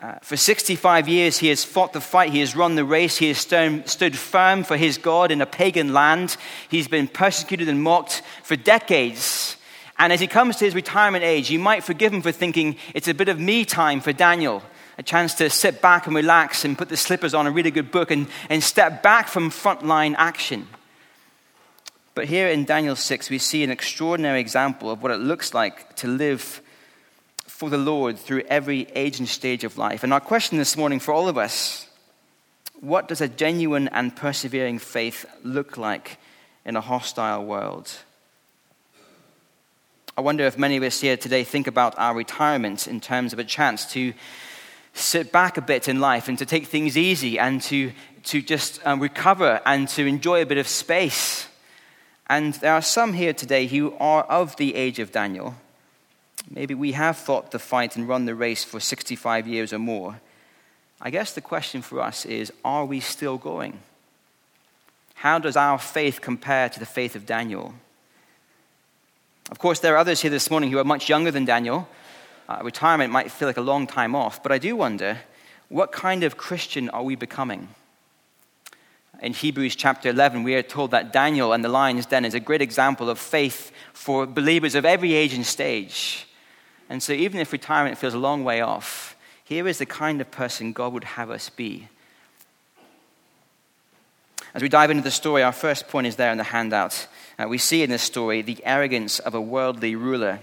Uh, 0.02 0.16
for 0.24 0.36
65 0.36 1.08
years, 1.08 1.38
he 1.38 1.50
has 1.50 1.64
fought 1.64 1.94
the 1.94 2.02
fight, 2.02 2.32
he 2.32 2.40
has 2.40 2.56
run 2.56 2.74
the 2.74 2.84
race, 2.84 3.18
he 3.18 3.28
has 3.28 3.38
stood, 3.38 3.88
stood 3.88 4.18
firm 4.18 4.64
for 4.64 4.78
his 4.78 4.98
God 4.98 5.30
in 5.30 5.44
a 5.44 5.46
pagan 5.46 5.94
land. 5.94 6.38
He's 6.70 6.88
been 6.88 7.08
persecuted 7.08 7.70
and 7.70 7.84
mocked 7.84 8.24
for 8.42 8.56
decades. 8.56 9.58
And 10.00 10.12
as 10.12 10.20
he 10.20 10.25
comes 10.25 10.56
to 10.56 10.66
his 10.66 10.74
retirement 10.74 11.24
age, 11.24 11.52
you 11.52 11.60
might 11.60 11.84
forgive 11.84 12.12
him 12.12 12.24
for 12.24 12.32
thinking 12.32 12.78
it's 12.96 13.10
a 13.10 13.14
bit 13.14 13.30
of 13.30 13.40
me 13.40 13.64
time 13.64 14.02
for 14.02 14.12
Daniel 14.12 14.64
a 14.98 15.04
chance 15.04 15.36
to 15.36 15.52
sit 15.52 15.84
back 15.84 16.08
and 16.08 16.16
relax 16.16 16.66
and 16.66 16.80
put 16.80 16.90
the 16.90 16.98
slippers 16.98 17.36
on 17.36 17.46
and 17.46 17.56
read 17.56 17.68
a 17.68 17.72
good 17.72 17.92
book 17.92 18.10
and, 18.10 18.25
and 18.50 18.64
step 18.64 19.04
back 19.04 19.28
from 19.28 19.52
frontline 19.52 20.16
action. 20.18 20.68
But 22.15 22.27
here 22.27 22.48
in 22.48 22.63
Daniel 22.63 22.95
6, 22.95 23.29
we 23.29 23.38
see 23.38 23.62
an 23.65 23.72
extraordinary 23.72 24.39
example 24.39 24.89
of 24.89 25.03
what 25.03 25.12
it 25.12 25.19
looks 25.19 25.53
like 25.53 25.98
to 25.98 26.07
live 26.07 26.62
for 27.45 27.69
the 27.69 27.77
Lord 27.77 28.17
through 28.17 28.43
every 28.48 28.88
age 28.95 29.19
and 29.19 29.27
stage 29.27 29.65
of 29.65 29.77
life. 29.77 30.01
And 30.01 30.13
our 30.13 30.22
question 30.22 30.57
this 30.57 30.77
morning 30.77 31.01
for 31.01 31.13
all 31.13 31.27
of 31.27 31.38
us 31.38 31.88
what 32.81 33.07
does 33.07 33.22
a 33.22 33.27
genuine 33.27 33.88
and 33.88 34.15
persevering 34.15 34.79
faith 34.79 35.25
look 35.43 35.77
like 35.77 36.17
in 36.65 36.75
a 36.75 36.81
hostile 36.81 37.43
world? 37.43 37.91
I 40.17 40.22
wonder 40.22 40.45
if 40.45 40.57
many 40.57 40.77
of 40.77 40.84
us 40.84 41.01
here 41.01 41.17
today 41.17 41.43
think 41.43 41.67
about 41.67 41.98
our 41.98 42.13
retirement 42.13 42.88
in 42.88 43.01
terms 43.01 43.34
of 43.34 43.39
a 43.39 43.43
chance 43.43 43.86
to 43.93 44.13
sit 44.93 45.31
back 45.31 45.57
a 45.57 45.62
bit 45.62 45.88
in 45.88 46.00
life 46.00 46.27
and 46.27 46.38
to 46.38 46.45
take 46.45 46.67
things 46.67 46.98
easy 46.98 47.39
and 47.39 47.62
to, 47.63 47.91
to 48.24 48.41
just 48.41 48.86
um, 48.86 49.00
recover 49.01 49.62
and 49.65 49.89
to 49.89 50.05
enjoy 50.05 50.41
a 50.41 50.45
bit 50.45 50.57
of 50.57 50.67
space 50.67 51.48
and 52.27 52.55
there 52.55 52.74
are 52.74 52.82
some 52.82 53.13
here 53.13 53.34
today 53.34 53.67
who 53.67 53.94
are 54.00 54.24
of 54.24 54.55
the 54.58 54.75
age 54.75 55.00
of 55.00 55.12
Daniel. 55.12 55.55
Maybe 56.50 56.74
we 56.74 56.94
have 56.94 57.17
fought 57.17 57.51
the 57.51 57.60
fight 57.60 57.96
and 57.96 58.08
run 58.08 58.25
the 58.25 58.36
race 58.36 58.63
for 58.63 58.79
65 58.79 59.48
years 59.48 59.74
or 59.74 59.79
more. 59.79 60.20
I 61.01 61.10
guess 61.10 61.34
the 61.34 61.41
question 61.41 61.82
for 61.82 62.01
us 62.01 62.25
is 62.25 62.51
are 62.63 62.86
we 62.86 63.00
still 63.00 63.38
going? 63.38 63.79
How 65.15 65.39
does 65.39 65.55
our 65.55 65.77
faith 65.77 66.22
compare 66.22 66.70
to 66.70 66.79
the 66.79 66.86
faith 66.86 67.15
of 67.15 67.25
Daniel? 67.25 67.74
Of 69.51 69.60
course, 69.60 69.79
there 69.79 69.94
are 69.94 69.98
others 69.98 70.22
here 70.22 70.32
this 70.32 70.50
morning 70.50 70.72
who 70.72 70.79
are 70.79 70.84
much 70.84 71.10
younger 71.10 71.32
than 71.32 71.46
Daniel, 71.46 71.88
uh, 72.48 72.60
retirement 72.63 73.12
might 73.12 73.32
feel 73.32 73.48
like 73.48 73.58
a 73.58 73.62
long 73.62 73.88
time 73.88 74.15
off, 74.15 74.41
but 74.41 74.51
I 74.51 74.58
do 74.58 74.75
wonder 74.75 75.20
what 75.70 75.91
kind 75.91 76.24
of 76.24 76.38
Christian 76.38 76.89
are 76.89 77.03
we 77.03 77.15
becoming? 77.15 77.70
In 79.25 79.34
Hebrews 79.34 79.75
chapter 79.75 80.10
11, 80.10 80.44
we 80.44 80.53
are 80.53 80.62
told 80.62 80.91
that 80.91 81.12
Daniel 81.12 81.51
and 81.51 81.65
the 81.65 81.67
lion's 81.67 82.05
den 82.05 82.25
is 82.25 82.36
a 82.36 82.39
great 82.39 82.62
example 82.62 83.10
of 83.10 83.17
faith 83.17 83.72
for 83.91 84.27
believers 84.27 84.75
of 84.75 84.86
every 84.86 85.15
age 85.15 85.34
and 85.34 85.44
stage. 85.44 86.27
And 86.91 87.01
so, 87.01 87.12
even 87.12 87.39
if 87.39 87.51
retirement 87.51 87.98
feels 87.98 88.13
a 88.13 88.20
long 88.20 88.44
way 88.44 88.62
off, 88.62 89.15
here 89.44 89.67
is 89.67 89.79
the 89.79 89.86
kind 89.88 90.22
of 90.22 90.29
person 90.29 90.74
God 90.74 90.94
would 90.94 91.05
have 91.05 91.32
us 91.32 91.50
be. 91.50 91.88
As 94.53 94.62
we 94.62 94.70
dive 94.70 94.91
into 94.91 95.01
the 95.01 95.10
story, 95.10 95.41
our 95.41 95.51
first 95.51 95.88
point 95.88 96.05
is 96.05 96.17
there 96.17 96.32
in 96.32 96.38
the 96.38 96.44
handout. 96.44 97.08
Uh, 97.39 97.48
we 97.48 97.58
see 97.58 97.82
in 97.82 97.89
this 97.89 98.03
story 98.03 98.44
the 98.44 98.63
arrogance 98.63 99.17
of 99.17 99.34
a 99.34 99.41
worldly 99.41 99.96
ruler. 99.96 100.41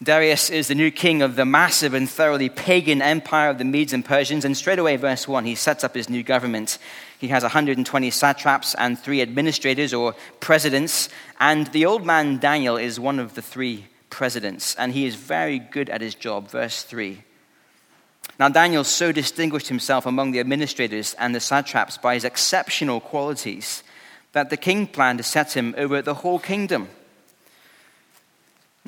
Darius 0.00 0.48
is 0.48 0.68
the 0.68 0.76
new 0.76 0.92
king 0.92 1.22
of 1.22 1.34
the 1.34 1.44
massive 1.44 1.92
and 1.92 2.08
thoroughly 2.08 2.48
pagan 2.48 3.02
empire 3.02 3.50
of 3.50 3.58
the 3.58 3.64
Medes 3.64 3.92
and 3.92 4.04
Persians. 4.04 4.44
And 4.44 4.56
straight 4.56 4.78
away, 4.78 4.94
verse 4.94 5.26
1, 5.26 5.44
he 5.44 5.56
sets 5.56 5.82
up 5.82 5.94
his 5.94 6.08
new 6.08 6.22
government. 6.22 6.78
He 7.18 7.28
has 7.28 7.42
120 7.42 8.10
satraps 8.10 8.74
and 8.76 8.96
three 8.96 9.20
administrators 9.20 9.92
or 9.92 10.14
presidents. 10.38 11.08
And 11.40 11.66
the 11.68 11.84
old 11.84 12.06
man 12.06 12.38
Daniel 12.38 12.76
is 12.76 13.00
one 13.00 13.18
of 13.18 13.34
the 13.34 13.42
three 13.42 13.86
presidents. 14.08 14.76
And 14.76 14.92
he 14.92 15.04
is 15.04 15.16
very 15.16 15.58
good 15.58 15.90
at 15.90 16.00
his 16.00 16.14
job. 16.14 16.48
Verse 16.48 16.84
3. 16.84 17.24
Now, 18.38 18.48
Daniel 18.48 18.84
so 18.84 19.10
distinguished 19.10 19.66
himself 19.66 20.06
among 20.06 20.30
the 20.30 20.38
administrators 20.38 21.14
and 21.14 21.34
the 21.34 21.40
satraps 21.40 21.98
by 21.98 22.14
his 22.14 22.24
exceptional 22.24 23.00
qualities 23.00 23.82
that 24.30 24.48
the 24.50 24.56
king 24.56 24.86
planned 24.86 25.18
to 25.18 25.24
set 25.24 25.56
him 25.56 25.74
over 25.76 26.00
the 26.02 26.14
whole 26.14 26.38
kingdom. 26.38 26.88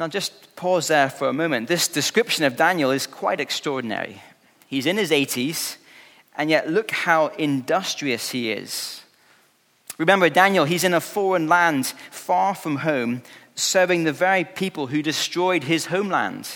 Now, 0.00 0.08
just 0.08 0.56
pause 0.56 0.88
there 0.88 1.10
for 1.10 1.28
a 1.28 1.32
moment. 1.34 1.68
This 1.68 1.86
description 1.86 2.44
of 2.44 2.56
Daniel 2.56 2.90
is 2.90 3.06
quite 3.06 3.38
extraordinary. 3.38 4.22
He's 4.66 4.86
in 4.86 4.96
his 4.96 5.10
80s, 5.10 5.76
and 6.38 6.48
yet 6.48 6.70
look 6.70 6.90
how 6.90 7.26
industrious 7.26 8.30
he 8.30 8.50
is. 8.50 9.02
Remember, 9.98 10.30
Daniel, 10.30 10.64
he's 10.64 10.84
in 10.84 10.94
a 10.94 11.02
foreign 11.02 11.48
land, 11.48 11.88
far 12.10 12.54
from 12.54 12.76
home, 12.76 13.20
serving 13.54 14.04
the 14.04 14.12
very 14.12 14.42
people 14.42 14.86
who 14.86 15.02
destroyed 15.02 15.64
his 15.64 15.84
homeland. 15.84 16.48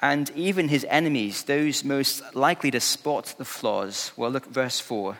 And 0.00 0.30
even 0.34 0.68
his 0.68 0.86
enemies, 0.88 1.42
those 1.42 1.84
most 1.84 2.22
likely 2.34 2.70
to 2.70 2.80
spot 2.80 3.34
the 3.36 3.44
flaws. 3.44 4.10
Well, 4.16 4.30
look, 4.30 4.46
at 4.46 4.54
verse 4.54 4.80
4. 4.80 5.18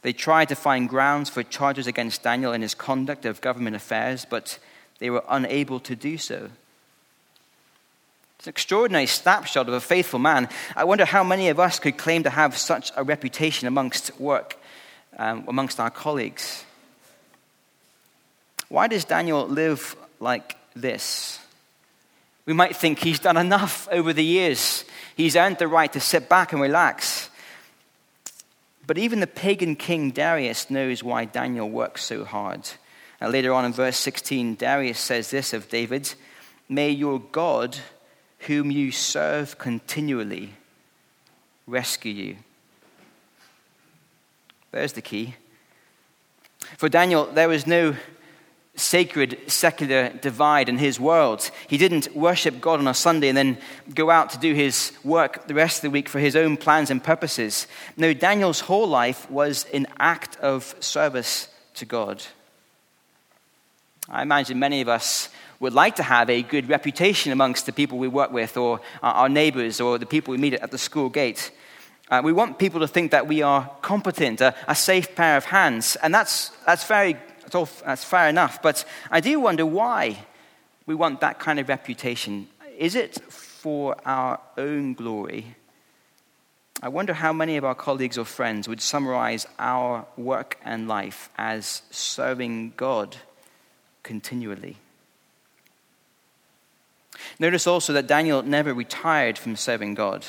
They 0.00 0.14
tried 0.14 0.48
to 0.48 0.54
find 0.54 0.88
grounds 0.88 1.28
for 1.28 1.42
charges 1.42 1.86
against 1.86 2.22
Daniel 2.22 2.54
in 2.54 2.62
his 2.62 2.74
conduct 2.74 3.26
of 3.26 3.42
government 3.42 3.76
affairs, 3.76 4.24
but 4.24 4.58
they 4.98 5.10
were 5.10 5.24
unable 5.28 5.80
to 5.80 5.96
do 5.96 6.18
so. 6.18 6.50
It's 8.38 8.46
an 8.46 8.50
extraordinary 8.50 9.06
snapshot 9.06 9.68
of 9.68 9.74
a 9.74 9.80
faithful 9.80 10.20
man. 10.20 10.48
I 10.76 10.84
wonder 10.84 11.04
how 11.04 11.24
many 11.24 11.48
of 11.48 11.58
us 11.58 11.80
could 11.80 11.96
claim 11.96 12.22
to 12.22 12.30
have 12.30 12.56
such 12.56 12.92
a 12.96 13.02
reputation 13.02 13.66
amongst 13.66 14.18
work, 14.20 14.56
um, 15.18 15.44
amongst 15.48 15.80
our 15.80 15.90
colleagues. 15.90 16.64
Why 18.68 18.86
does 18.86 19.04
Daniel 19.04 19.46
live 19.46 19.96
like 20.20 20.56
this? 20.76 21.40
We 22.46 22.52
might 22.52 22.76
think 22.76 23.00
he's 23.00 23.18
done 23.18 23.36
enough 23.36 23.88
over 23.90 24.12
the 24.12 24.24
years. 24.24 24.84
He's 25.16 25.36
earned 25.36 25.58
the 25.58 25.68
right 25.68 25.92
to 25.92 26.00
sit 26.00 26.28
back 26.28 26.52
and 26.52 26.62
relax. 26.62 27.28
But 28.86 28.98
even 28.98 29.20
the 29.20 29.26
pagan 29.26 29.76
king 29.76 30.12
Darius 30.12 30.70
knows 30.70 31.02
why 31.02 31.24
Daniel 31.24 31.68
works 31.68 32.04
so 32.04 32.24
hard. 32.24 32.68
Now, 33.20 33.28
later 33.28 33.52
on 33.52 33.64
in 33.64 33.72
verse 33.72 33.96
16, 33.96 34.54
Darius 34.54 34.98
says 34.98 35.30
this 35.30 35.52
of 35.52 35.68
David 35.68 36.12
May 36.68 36.90
your 36.90 37.18
God, 37.18 37.78
whom 38.40 38.70
you 38.70 38.92
serve 38.92 39.58
continually, 39.58 40.54
rescue 41.66 42.12
you. 42.12 42.36
There's 44.70 44.92
the 44.92 45.02
key. 45.02 45.34
For 46.76 46.88
Daniel, 46.88 47.26
there 47.26 47.48
was 47.48 47.66
no 47.66 47.96
sacred 48.76 49.38
secular 49.50 50.10
divide 50.10 50.68
in 50.68 50.78
his 50.78 51.00
world. 51.00 51.50
He 51.66 51.78
didn't 51.78 52.14
worship 52.14 52.60
God 52.60 52.78
on 52.78 52.86
a 52.86 52.94
Sunday 52.94 53.28
and 53.28 53.36
then 53.36 53.58
go 53.94 54.10
out 54.10 54.30
to 54.30 54.38
do 54.38 54.54
his 54.54 54.92
work 55.02 55.48
the 55.48 55.54
rest 55.54 55.78
of 55.78 55.82
the 55.82 55.90
week 55.90 56.08
for 56.08 56.20
his 56.20 56.36
own 56.36 56.56
plans 56.56 56.90
and 56.90 57.02
purposes. 57.02 57.66
No, 57.96 58.14
Daniel's 58.14 58.60
whole 58.60 58.86
life 58.86 59.28
was 59.30 59.64
an 59.74 59.86
act 59.98 60.36
of 60.36 60.76
service 60.80 61.48
to 61.74 61.84
God. 61.84 62.22
I 64.10 64.22
imagine 64.22 64.58
many 64.58 64.80
of 64.80 64.88
us 64.88 65.28
would 65.60 65.74
like 65.74 65.96
to 65.96 66.02
have 66.02 66.30
a 66.30 66.42
good 66.42 66.68
reputation 66.70 67.30
amongst 67.30 67.66
the 67.66 67.72
people 67.72 67.98
we 67.98 68.08
work 68.08 68.32
with, 68.32 68.56
or 68.56 68.80
our 69.02 69.28
neighbors, 69.28 69.82
or 69.82 69.98
the 69.98 70.06
people 70.06 70.32
we 70.32 70.38
meet 70.38 70.54
at 70.54 70.70
the 70.70 70.78
school 70.78 71.10
gate. 71.10 71.50
Uh, 72.10 72.22
we 72.24 72.32
want 72.32 72.58
people 72.58 72.80
to 72.80 72.88
think 72.88 73.10
that 73.10 73.26
we 73.26 73.42
are 73.42 73.70
competent, 73.82 74.40
a, 74.40 74.54
a 74.66 74.74
safe 74.74 75.14
pair 75.14 75.36
of 75.36 75.44
hands, 75.44 75.96
and 75.96 76.14
that's, 76.14 76.50
that's, 76.64 76.84
very, 76.84 77.18
that's, 77.42 77.54
all, 77.54 77.68
that's 77.84 78.02
fair 78.02 78.30
enough. 78.30 78.62
But 78.62 78.84
I 79.10 79.20
do 79.20 79.40
wonder 79.40 79.66
why 79.66 80.24
we 80.86 80.94
want 80.94 81.20
that 81.20 81.38
kind 81.38 81.58
of 81.58 81.68
reputation. 81.68 82.48
Is 82.78 82.94
it 82.94 83.20
for 83.30 83.94
our 84.06 84.40
own 84.56 84.94
glory? 84.94 85.54
I 86.80 86.88
wonder 86.88 87.12
how 87.12 87.34
many 87.34 87.58
of 87.58 87.64
our 87.64 87.74
colleagues 87.74 88.16
or 88.16 88.24
friends 88.24 88.68
would 88.68 88.80
summarize 88.80 89.46
our 89.58 90.06
work 90.16 90.58
and 90.64 90.88
life 90.88 91.28
as 91.36 91.82
serving 91.90 92.72
God 92.76 93.16
continually. 94.08 94.76
Notice 97.38 97.66
also 97.66 97.92
that 97.92 98.06
Daniel 98.06 98.42
never 98.42 98.72
retired 98.72 99.36
from 99.36 99.54
serving 99.54 99.92
God. 99.92 100.24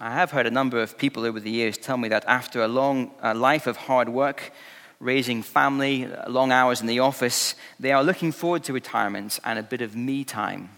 I 0.00 0.10
have 0.10 0.32
heard 0.32 0.48
a 0.48 0.50
number 0.50 0.82
of 0.82 0.98
people 0.98 1.24
over 1.24 1.38
the 1.38 1.48
years 1.50 1.78
tell 1.78 1.96
me 1.96 2.08
that 2.08 2.24
after 2.26 2.60
a 2.60 2.66
long 2.66 3.12
uh, 3.22 3.34
life 3.36 3.68
of 3.68 3.76
hard 3.76 4.08
work, 4.08 4.52
raising 4.98 5.44
family, 5.44 6.08
long 6.26 6.50
hours 6.50 6.80
in 6.80 6.88
the 6.88 6.98
office, 6.98 7.54
they 7.78 7.92
are 7.92 8.02
looking 8.02 8.32
forward 8.32 8.64
to 8.64 8.72
retirement 8.72 9.38
and 9.44 9.60
a 9.60 9.62
bit 9.62 9.80
of 9.80 9.94
me 9.94 10.24
time. 10.24 10.70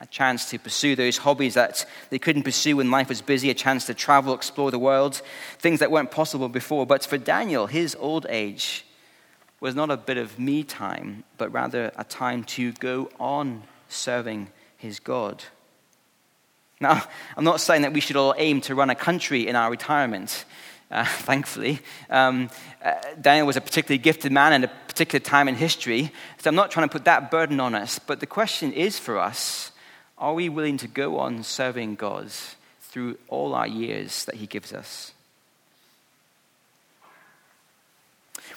A 0.00 0.06
chance 0.06 0.48
to 0.48 0.58
pursue 0.58 0.96
those 0.96 1.18
hobbies 1.18 1.52
that 1.52 1.84
they 2.08 2.18
couldn't 2.18 2.44
pursue 2.44 2.78
when 2.78 2.90
life 2.90 3.10
was 3.10 3.20
busy, 3.20 3.50
a 3.50 3.54
chance 3.54 3.84
to 3.86 3.92
travel, 3.92 4.32
explore 4.32 4.70
the 4.70 4.78
world, 4.78 5.20
things 5.58 5.80
that 5.80 5.90
weren't 5.90 6.10
possible 6.10 6.48
before. 6.48 6.86
But 6.86 7.04
for 7.04 7.18
Daniel, 7.18 7.66
his 7.66 7.94
old 8.00 8.24
age 8.30 8.86
was 9.64 9.74
not 9.74 9.90
a 9.90 9.96
bit 9.96 10.18
of 10.18 10.38
me 10.38 10.62
time, 10.62 11.24
but 11.38 11.50
rather 11.50 11.90
a 11.96 12.04
time 12.04 12.44
to 12.44 12.70
go 12.72 13.10
on 13.18 13.62
serving 13.88 14.46
his 14.76 15.00
God. 15.00 15.42
Now, 16.82 17.02
I'm 17.34 17.44
not 17.44 17.62
saying 17.62 17.80
that 17.80 17.94
we 17.94 18.00
should 18.00 18.16
all 18.16 18.34
aim 18.36 18.60
to 18.60 18.74
run 18.74 18.90
a 18.90 18.94
country 18.94 19.48
in 19.48 19.56
our 19.56 19.70
retirement. 19.70 20.44
Uh, 20.90 21.02
thankfully. 21.08 21.80
Um, 22.10 22.50
uh, 22.84 22.92
Daniel 23.18 23.46
was 23.46 23.56
a 23.56 23.62
particularly 23.62 23.96
gifted 23.96 24.32
man 24.32 24.52
in 24.52 24.64
a 24.64 24.68
particular 24.86 25.18
time 25.18 25.48
in 25.48 25.54
history, 25.54 26.12
so 26.36 26.50
I'm 26.50 26.54
not 26.54 26.70
trying 26.70 26.86
to 26.86 26.92
put 26.92 27.06
that 27.06 27.30
burden 27.30 27.58
on 27.58 27.74
us. 27.74 27.98
But 27.98 28.20
the 28.20 28.26
question 28.26 28.70
is 28.70 28.98
for 28.98 29.18
us 29.18 29.72
are 30.18 30.34
we 30.34 30.50
willing 30.50 30.76
to 30.76 30.88
go 30.88 31.18
on 31.18 31.42
serving 31.42 31.94
God 31.94 32.30
through 32.82 33.16
all 33.28 33.54
our 33.54 33.66
years 33.66 34.26
that 34.26 34.34
He 34.34 34.46
gives 34.46 34.74
us? 34.74 35.13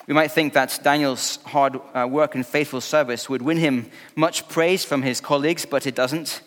We 0.07 0.13
might 0.13 0.31
think 0.31 0.53
that 0.53 0.79
Daniel's 0.83 1.37
hard 1.43 1.81
uh, 1.93 2.07
work 2.09 2.33
and 2.33 2.47
faithful 2.47 2.79
service 2.79 3.29
would 3.29 3.41
win 3.41 3.57
him 3.57 3.91
much 4.15 4.47
praise 4.47 4.85
from 4.85 5.01
his 5.01 5.19
colleagues, 5.19 5.65
but 5.65 5.85
it 5.85 5.95
doesn't. 5.95 6.41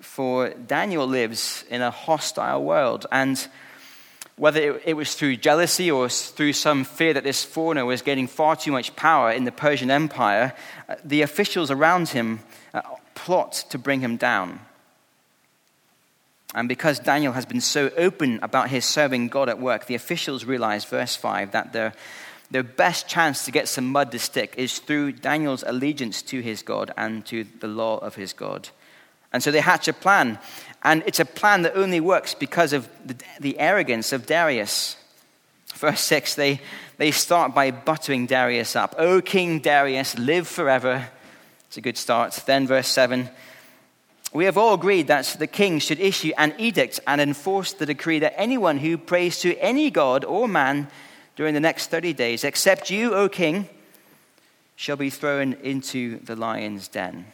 For 0.00 0.50
Daniel 0.50 1.06
lives 1.06 1.64
in 1.70 1.80
a 1.80 1.92
hostile 1.92 2.64
world, 2.64 3.06
and 3.12 3.46
whether 4.34 4.80
it 4.84 4.96
was 4.96 5.14
through 5.14 5.36
jealousy 5.36 5.92
or 5.92 6.08
through 6.08 6.54
some 6.54 6.82
fear 6.82 7.14
that 7.14 7.22
this 7.22 7.44
foreigner 7.44 7.84
was 7.84 8.02
getting 8.02 8.26
far 8.26 8.56
too 8.56 8.72
much 8.72 8.96
power 8.96 9.30
in 9.30 9.44
the 9.44 9.52
Persian 9.52 9.90
Empire, 9.90 10.52
uh, 10.88 10.96
the 11.04 11.22
officials 11.22 11.70
around 11.70 12.08
him 12.08 12.40
uh, 12.74 12.82
plot 13.14 13.64
to 13.70 13.78
bring 13.78 14.00
him 14.00 14.16
down. 14.16 14.58
And 16.52 16.68
because 16.68 16.98
Daniel 16.98 17.32
has 17.32 17.46
been 17.46 17.60
so 17.60 17.90
open 17.96 18.40
about 18.42 18.70
his 18.70 18.84
serving 18.84 19.28
God 19.28 19.48
at 19.48 19.60
work, 19.60 19.86
the 19.86 19.94
officials 19.94 20.44
realize, 20.44 20.84
verse 20.84 21.14
5, 21.14 21.52
that 21.52 21.72
their 21.72 21.92
their 22.52 22.62
best 22.62 23.08
chance 23.08 23.46
to 23.46 23.50
get 23.50 23.66
some 23.66 23.90
mud 23.90 24.12
to 24.12 24.18
stick 24.18 24.54
is 24.58 24.78
through 24.78 25.12
Daniel's 25.12 25.64
allegiance 25.66 26.20
to 26.22 26.40
his 26.40 26.62
God 26.62 26.92
and 26.98 27.24
to 27.26 27.44
the 27.60 27.66
law 27.66 27.96
of 27.98 28.14
his 28.14 28.34
God. 28.34 28.68
And 29.32 29.42
so 29.42 29.50
they 29.50 29.60
hatch 29.60 29.88
a 29.88 29.94
plan. 29.94 30.38
And 30.82 31.02
it's 31.06 31.18
a 31.20 31.24
plan 31.24 31.62
that 31.62 31.76
only 31.76 31.98
works 31.98 32.34
because 32.34 32.74
of 32.74 32.88
the, 33.06 33.16
the 33.40 33.58
arrogance 33.58 34.12
of 34.12 34.26
Darius. 34.26 34.96
Verse 35.74 36.02
6, 36.02 36.34
they, 36.34 36.60
they 36.98 37.10
start 37.10 37.54
by 37.54 37.70
buttering 37.70 38.26
Darius 38.26 38.76
up. 38.76 38.94
O 38.98 39.22
King 39.22 39.60
Darius, 39.60 40.18
live 40.18 40.46
forever. 40.46 41.08
It's 41.68 41.78
a 41.78 41.80
good 41.80 41.96
start. 41.96 42.42
Then, 42.44 42.66
verse 42.66 42.88
7, 42.88 43.30
we 44.34 44.44
have 44.44 44.58
all 44.58 44.74
agreed 44.74 45.06
that 45.06 45.36
the 45.38 45.46
king 45.46 45.78
should 45.78 46.00
issue 46.00 46.32
an 46.36 46.54
edict 46.58 47.00
and 47.06 47.18
enforce 47.18 47.72
the 47.72 47.86
decree 47.86 48.18
that 48.18 48.38
anyone 48.38 48.78
who 48.78 48.98
prays 48.98 49.38
to 49.40 49.56
any 49.58 49.90
god 49.90 50.24
or 50.24 50.48
man 50.48 50.88
during 51.36 51.54
the 51.54 51.60
next 51.60 51.88
30 51.88 52.12
days, 52.12 52.44
except 52.44 52.90
you, 52.90 53.14
O 53.14 53.28
king, 53.28 53.68
shall 54.76 54.96
be 54.96 55.10
thrown 55.10 55.54
into 55.54 56.18
the 56.20 56.36
lion's 56.36 56.88
den. 56.88 57.26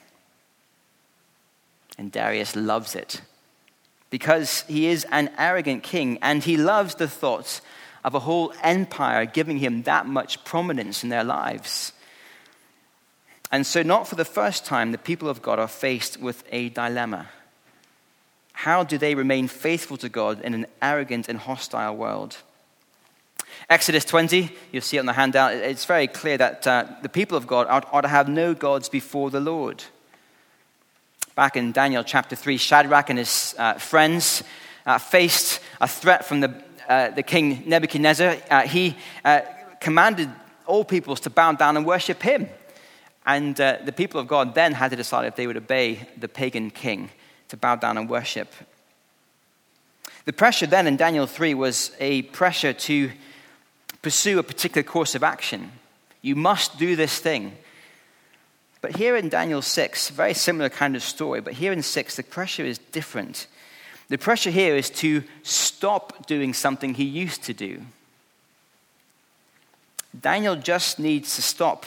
And 1.97 2.13
Darius 2.13 2.55
loves 2.55 2.95
it 2.95 3.21
because 4.11 4.63
he 4.63 4.87
is 4.87 5.05
an 5.11 5.31
arrogant 5.37 5.83
king 5.83 6.19
and 6.23 6.43
he 6.45 6.57
loves 6.57 6.95
the 6.95 7.09
thought 7.09 7.61
of 8.05 8.15
a 8.15 8.21
whole 8.21 8.53
empire 8.63 9.27
giving 9.27 9.59
him 9.59 9.83
that 9.83 10.07
much 10.07 10.45
prominence 10.45 11.03
in 11.03 11.09
their 11.09 11.25
lives. 11.25 11.93
And 13.51 13.67
so, 13.67 13.83
not 13.83 14.07
for 14.07 14.15
the 14.15 14.25
first 14.25 14.65
time, 14.65 14.93
the 14.93 14.99
people 14.99 15.29
of 15.29 15.43
God 15.43 15.59
are 15.59 15.69
faced 15.69 16.21
with 16.21 16.45
a 16.51 16.69
dilemma. 16.69 17.29
How 18.53 18.85
do 18.85 18.99
they 18.99 19.15
remain 19.15 19.49
faithful 19.49 19.97
to 19.99 20.09
God 20.09 20.41
in 20.43 20.53
an 20.53 20.67
arrogant 20.83 21.29
and 21.29 21.39
hostile 21.39 21.97
world? 21.97 22.39
Exodus 23.71 24.07
20, 24.07 24.51
you'll 24.73 24.81
see 24.81 24.97
it 24.97 25.01
on 25.01 25.07
the 25.07 25.13
handout, 25.13 25.53
it's 25.53 25.85
very 25.85 26.07
clear 26.07 26.39
that 26.39 26.67
uh, 26.67 26.87
the 27.03 27.09
people 27.11 27.37
of 27.37 27.47
God 27.47 27.67
are, 27.67 27.85
are 27.93 28.01
to 28.01 28.09
have 28.09 28.27
no 28.27 28.55
gods 28.55 28.89
before 28.89 29.29
the 29.29 29.41
Lord. 29.41 29.85
Back 31.35 31.55
in 31.55 31.73
Daniel 31.73 32.03
chapter 32.03 32.35
3, 32.35 32.57
Shadrach 32.57 33.11
and 33.11 33.19
his 33.19 33.55
uh, 33.59 33.75
friends 33.75 34.43
uh, 34.87 34.97
faced 34.97 35.61
a 35.83 35.87
threat 35.87 36.25
from 36.25 36.41
the, 36.41 36.65
uh, 36.89 37.11
the 37.11 37.23
king 37.23 37.63
Nebuchadnezzar. 37.67 38.39
Uh, 38.49 38.63
he 38.63 38.97
uh, 39.23 39.43
commanded 39.83 40.31
all 40.65 40.83
peoples 40.83 41.21
to 41.21 41.31
bow 41.31 41.53
down 41.53 41.77
and 41.77 41.85
worship 41.85 42.23
him. 42.23 42.49
And 43.27 43.57
the 43.57 43.93
people 43.95 44.19
of 44.19 44.27
God 44.27 44.55
then 44.55 44.73
had 44.73 44.93
to 44.93 44.97
decide 44.97 45.27
if 45.27 45.37
they 45.37 45.47
would 45.47 45.59
obey 45.59 46.09
the 46.17 46.29
pagan 46.29 46.71
king 46.71 47.11
to 47.49 47.59
bow 47.59 47.77
down 47.77 47.99
and 47.99 48.09
worship. 48.09 48.51
The 50.25 50.33
pressure 50.33 50.67
then 50.67 50.87
in 50.87 50.97
Daniel 50.97 51.27
3 51.27 51.53
was 51.53 51.93
a 52.01 52.23
pressure 52.23 52.73
to 52.73 53.11
pursue 54.03 54.39
a 54.39 54.43
particular 54.43 54.83
course 54.83 55.15
of 55.15 55.23
action. 55.23 55.73
You 56.23 56.37
must 56.37 56.79
do 56.79 56.97
this 56.97 57.19
thing. 57.19 57.57
But 58.81 58.97
here 58.97 59.17
in 59.17 59.29
Daniel 59.29 59.63
6, 59.63 60.11
very 60.11 60.35
similar 60.35 60.69
kind 60.69 60.95
of 60.95 61.03
story, 61.03 61.41
but 61.41 61.55
here 61.55 61.73
in 61.73 61.83
6, 61.83 62.17
the 62.17 62.23
pressure 62.23 62.65
is 62.65 62.79
different. 62.79 63.47
The 64.09 64.19
pressure 64.19 64.51
here 64.51 64.77
is 64.77 64.91
to 64.91 65.25
stop 65.43 66.27
doing 66.27 66.55
something 66.55 66.95
he 66.95 67.05
used 67.05 67.43
to 67.45 67.53
do. 67.53 67.83
Daniel 70.19 70.57
just 70.57 70.99
needs 70.99 71.35
to 71.37 71.43
stop 71.43 71.87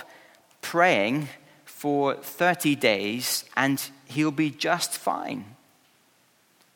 praying 0.62 1.30
for 1.66 2.16
30 2.16 2.76
days 2.76 3.46
and 3.58 3.82
he'll 4.06 4.32
be 4.32 4.52
just 4.52 4.92
fine. 4.92 5.46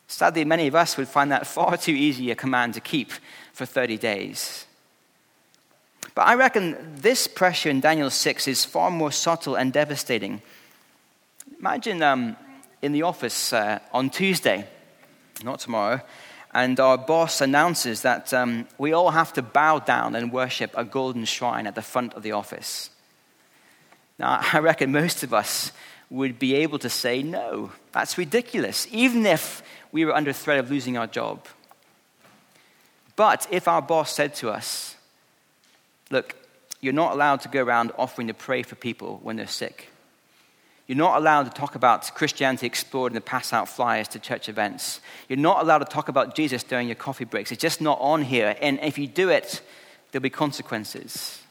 Sadly, 0.08 0.46
many 0.46 0.68
of 0.68 0.76
us 0.76 0.98
would 0.98 1.08
find 1.08 1.32
that 1.32 1.46
far 1.46 1.78
too 1.78 1.92
easy 1.92 2.32
a 2.32 2.36
command 2.36 2.74
to 2.74 2.80
keep 2.80 3.12
for 3.54 3.66
30 3.66 3.98
days. 3.98 4.65
But 6.16 6.28
I 6.28 6.36
reckon 6.36 6.78
this 6.96 7.28
pressure 7.28 7.70
in 7.70 7.82
Daniel 7.82 8.10
6 8.10 8.48
is 8.48 8.64
far 8.64 8.90
more 8.90 9.12
subtle 9.12 9.56
and 9.56 9.74
devastating. 9.74 10.42
Imagine 11.60 12.02
um, 12.02 12.38
in 12.82 12.94
the 12.94 13.02
office 13.02 13.52
uh, 13.52 13.80
on 13.92 14.10
Tuesday, 14.10 14.66
not 15.44 15.60
tomorrow, 15.60 16.00
and 16.54 16.80
our 16.80 16.98
boss 16.98 17.42
announces 17.42 18.02
that 18.04 18.34
um, 18.34 18.66
we 18.78 18.94
all 18.94 19.12
have 19.12 19.34
to 19.34 19.42
bow 19.42 19.80
down 19.80 20.16
and 20.16 20.32
worship 20.32 20.72
a 20.78 20.86
golden 20.86 21.26
shrine 21.26 21.68
at 21.68 21.76
the 21.76 21.82
front 21.82 22.14
of 22.14 22.24
the 22.24 22.32
office. 22.32 22.90
Now, 24.18 24.40
I 24.54 24.60
reckon 24.60 24.94
most 24.94 25.22
of 25.22 25.34
us 25.34 25.74
would 26.10 26.40
be 26.40 26.56
able 26.56 26.80
to 26.80 26.90
say, 26.90 27.24
no, 27.24 27.72
that's 27.92 28.18
ridiculous, 28.18 28.88
even 28.90 29.26
if 29.26 29.62
we 29.92 30.06
were 30.06 30.16
under 30.16 30.32
threat 30.32 30.60
of 30.60 30.72
losing 30.72 30.98
our 30.98 31.08
job. 31.08 31.46
But 33.18 33.48
if 33.52 33.68
our 33.68 33.82
boss 33.82 34.14
said 34.14 34.34
to 34.36 34.50
us, 34.50 34.95
Look, 36.12 36.36
you're 36.82 36.94
not 36.94 37.14
allowed 37.14 37.42
to 37.42 37.50
go 37.50 37.64
around 37.64 37.92
offering 37.98 38.28
to 38.28 38.34
pray 38.34 38.64
for 38.64 38.76
people 38.76 39.20
when 39.24 39.36
they're 39.38 39.48
sick. 39.48 39.90
You're 40.88 40.98
not 40.98 41.18
allowed 41.18 41.44
to 41.44 41.50
talk 41.50 41.74
about 41.74 42.14
Christianity 42.14 42.68
explored 42.68 43.12
and 43.12 43.18
to 43.20 43.28
pass 43.28 43.54
out 43.54 43.68
flyers 43.68 44.08
to 44.10 44.20
church 44.20 44.50
events. 44.50 45.02
You're 45.28 45.40
not 45.40 45.62
allowed 45.62 45.80
to 45.80 45.86
talk 45.86 46.10
about 46.10 46.36
Jesus 46.36 46.62
during 46.62 46.88
your 46.88 46.96
coffee 46.96 47.26
breaks. 47.26 47.52
It's 47.52 47.62
just 47.62 47.82
not 47.82 48.00
on 48.00 48.22
here. 48.22 48.56
And 48.62 48.80
if 48.82 49.00
you 49.00 49.08
do 49.08 49.30
it, 49.30 49.62
there'll 50.12 50.22
be 50.22 50.30
consequences. 50.30 51.42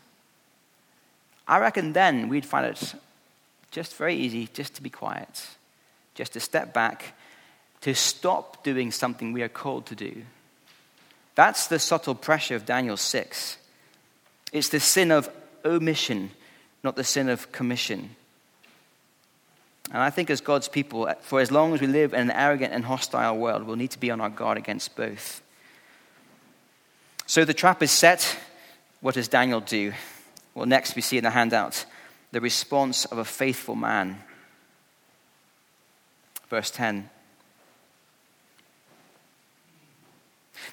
I 1.48 1.58
reckon 1.58 1.92
then 1.92 2.28
we'd 2.28 2.46
find 2.46 2.66
it 2.66 2.94
just 3.72 3.96
very 3.96 4.14
easy 4.14 4.48
just 4.54 4.74
to 4.76 4.82
be 4.82 4.90
quiet, 4.90 5.48
just 6.14 6.34
to 6.34 6.40
step 6.40 6.72
back, 6.72 7.14
to 7.80 7.92
stop 7.92 8.62
doing 8.62 8.92
something 8.92 9.32
we 9.32 9.42
are 9.42 9.48
called 9.48 9.86
to 9.86 9.96
do. 9.96 10.22
That's 11.34 11.66
the 11.66 11.80
subtle 11.80 12.14
pressure 12.14 12.54
of 12.54 12.64
Daniel 12.64 12.96
6. 12.96 13.58
It's 14.54 14.68
the 14.68 14.78
sin 14.78 15.10
of 15.10 15.28
omission, 15.64 16.30
not 16.84 16.94
the 16.94 17.02
sin 17.02 17.28
of 17.28 17.50
commission. 17.50 18.10
And 19.90 20.00
I 20.00 20.10
think, 20.10 20.30
as 20.30 20.40
God's 20.40 20.68
people, 20.68 21.12
for 21.22 21.40
as 21.40 21.50
long 21.50 21.74
as 21.74 21.80
we 21.80 21.88
live 21.88 22.14
in 22.14 22.20
an 22.20 22.30
arrogant 22.30 22.72
and 22.72 22.84
hostile 22.84 23.36
world, 23.36 23.64
we'll 23.64 23.74
need 23.74 23.90
to 23.90 23.98
be 23.98 24.12
on 24.12 24.20
our 24.20 24.30
guard 24.30 24.56
against 24.56 24.94
both. 24.94 25.42
So 27.26 27.44
the 27.44 27.52
trap 27.52 27.82
is 27.82 27.90
set. 27.90 28.38
What 29.00 29.16
does 29.16 29.26
Daniel 29.26 29.60
do? 29.60 29.92
Well, 30.54 30.66
next 30.66 30.94
we 30.94 31.02
see 31.02 31.18
in 31.18 31.24
the 31.24 31.30
handout 31.30 31.84
the 32.30 32.40
response 32.40 33.06
of 33.06 33.18
a 33.18 33.24
faithful 33.24 33.74
man. 33.74 34.22
Verse 36.48 36.70
10. 36.70 37.10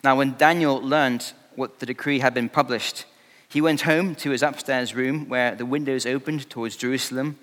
Now, 0.04 0.16
when 0.16 0.36
Daniel 0.38 0.80
learned 0.80 1.34
what 1.56 1.80
the 1.80 1.88
decree 1.88 2.20
had 2.20 2.36
been 2.36 2.48
published, 2.48 3.06
he 3.52 3.60
went 3.60 3.82
home 3.82 4.16
to 4.16 4.30
his 4.30 4.44
upstairs 4.44 4.96
room 4.96 5.28
where 5.28 5.56
the 5.56 5.66
windows 5.66 6.06
opened 6.06 6.50
towards 6.50 6.78
Jerusalem. 6.78 7.38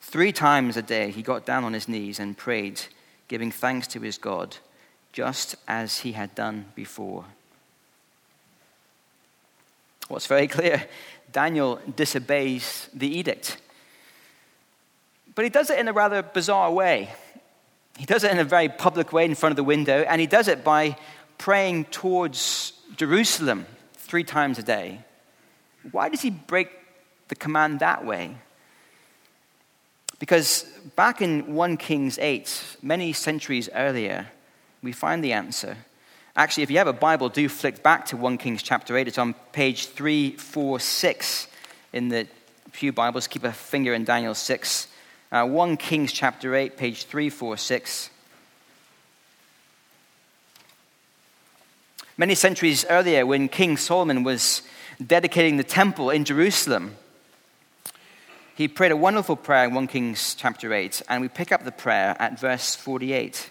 Three 0.00 0.32
times 0.32 0.78
a 0.78 0.82
day 0.82 1.10
he 1.10 1.20
got 1.20 1.44
down 1.44 1.62
on 1.62 1.74
his 1.74 1.88
knees 1.88 2.18
and 2.18 2.38
prayed, 2.38 2.80
giving 3.28 3.50
thanks 3.50 3.86
to 3.88 4.00
his 4.00 4.16
God, 4.16 4.56
just 5.12 5.56
as 5.68 5.98
he 5.98 6.12
had 6.12 6.34
done 6.34 6.64
before. 6.74 7.26
What's 10.08 10.26
very 10.26 10.48
clear 10.56 10.86
Daniel 11.32 11.80
disobeys 11.96 12.88
the 12.94 13.08
edict. 13.08 13.58
But 15.34 15.44
he 15.44 15.50
does 15.50 15.68
it 15.68 15.78
in 15.78 15.86
a 15.86 15.92
rather 15.92 16.22
bizarre 16.22 16.72
way. 16.72 17.10
He 17.98 18.06
does 18.06 18.24
it 18.24 18.32
in 18.32 18.38
a 18.38 18.44
very 18.44 18.70
public 18.70 19.12
way 19.12 19.26
in 19.26 19.34
front 19.34 19.52
of 19.52 19.56
the 19.56 19.64
window, 19.64 20.00
and 20.00 20.18
he 20.18 20.26
does 20.26 20.48
it 20.48 20.64
by 20.64 20.96
praying 21.36 21.84
towards 21.86 22.72
Jerusalem 22.96 23.66
three 23.92 24.24
times 24.24 24.58
a 24.58 24.62
day. 24.62 25.04
Why 25.90 26.08
does 26.08 26.22
he 26.22 26.30
break 26.30 26.68
the 27.28 27.34
command 27.34 27.80
that 27.80 28.04
way? 28.04 28.36
Because 30.18 30.64
back 30.94 31.20
in 31.20 31.54
1 31.54 31.76
Kings 31.78 32.18
8, 32.18 32.76
many 32.80 33.12
centuries 33.12 33.68
earlier, 33.74 34.28
we 34.82 34.92
find 34.92 35.24
the 35.24 35.32
answer. 35.32 35.76
Actually, 36.36 36.62
if 36.62 36.70
you 36.70 36.78
have 36.78 36.86
a 36.86 36.92
Bible, 36.92 37.28
do 37.28 37.48
flick 37.48 37.82
back 37.82 38.06
to 38.06 38.16
1 38.16 38.38
Kings 38.38 38.62
chapter 38.62 38.96
8. 38.96 39.08
It's 39.08 39.18
on 39.18 39.34
page 39.52 39.86
346 39.88 41.48
in 41.92 42.08
the 42.08 42.28
Pew 42.72 42.92
Bibles. 42.92 43.26
Keep 43.26 43.44
a 43.44 43.52
finger 43.52 43.92
in 43.92 44.04
Daniel 44.04 44.34
6. 44.34 44.86
Uh, 45.32 45.44
1 45.46 45.76
Kings 45.76 46.12
chapter 46.12 46.54
8, 46.54 46.76
page 46.76 47.04
346. 47.04 48.10
Many 52.16 52.34
centuries 52.34 52.84
earlier, 52.88 53.26
when 53.26 53.48
King 53.48 53.76
Solomon 53.76 54.22
was 54.22 54.62
dedicating 55.06 55.56
the 55.56 55.64
temple 55.64 56.10
in 56.10 56.24
Jerusalem. 56.24 56.96
He 58.54 58.68
prayed 58.68 58.92
a 58.92 58.96
wonderful 58.96 59.36
prayer 59.36 59.64
in 59.64 59.74
1 59.74 59.86
Kings 59.86 60.34
chapter 60.34 60.72
8, 60.72 61.02
and 61.08 61.22
we 61.22 61.28
pick 61.28 61.52
up 61.52 61.64
the 61.64 61.72
prayer 61.72 62.14
at 62.18 62.38
verse 62.38 62.74
48. 62.74 63.50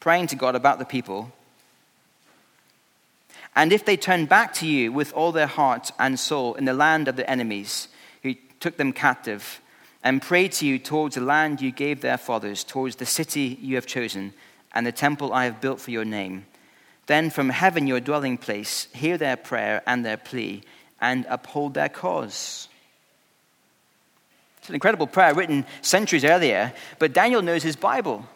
Praying 0.00 0.26
to 0.28 0.36
God 0.36 0.56
about 0.56 0.78
the 0.78 0.84
people. 0.84 1.32
And 3.56 3.72
if 3.72 3.84
they 3.84 3.96
turn 3.96 4.26
back 4.26 4.52
to 4.54 4.66
you 4.66 4.92
with 4.92 5.12
all 5.12 5.30
their 5.30 5.46
heart 5.46 5.92
and 5.98 6.18
soul 6.18 6.54
in 6.54 6.64
the 6.64 6.74
land 6.74 7.06
of 7.06 7.16
their 7.16 7.30
enemies, 7.30 7.88
who 8.22 8.34
took 8.58 8.76
them 8.76 8.92
captive, 8.92 9.60
and 10.02 10.20
pray 10.20 10.48
to 10.48 10.66
you 10.66 10.78
towards 10.78 11.14
the 11.14 11.20
land 11.20 11.60
you 11.60 11.70
gave 11.70 12.00
their 12.00 12.18
fathers, 12.18 12.64
towards 12.64 12.96
the 12.96 13.06
city 13.06 13.58
you 13.62 13.76
have 13.76 13.86
chosen, 13.86 14.34
and 14.74 14.84
the 14.84 14.92
temple 14.92 15.32
I 15.32 15.44
have 15.44 15.60
built 15.60 15.80
for 15.80 15.92
your 15.92 16.04
name, 16.04 16.46
then 17.06 17.30
from 17.30 17.50
heaven, 17.50 17.86
your 17.86 18.00
dwelling 18.00 18.38
place, 18.38 18.88
hear 18.94 19.18
their 19.18 19.36
prayer 19.36 19.82
and 19.86 20.04
their 20.04 20.16
plea 20.16 20.62
and 21.00 21.26
uphold 21.28 21.74
their 21.74 21.88
cause. 21.88 22.68
It's 24.58 24.70
an 24.70 24.74
incredible 24.74 25.06
prayer 25.06 25.34
written 25.34 25.66
centuries 25.82 26.24
earlier, 26.24 26.72
but 26.98 27.12
Daniel 27.12 27.42
knows 27.42 27.62
his 27.62 27.76
Bible. 27.76 28.26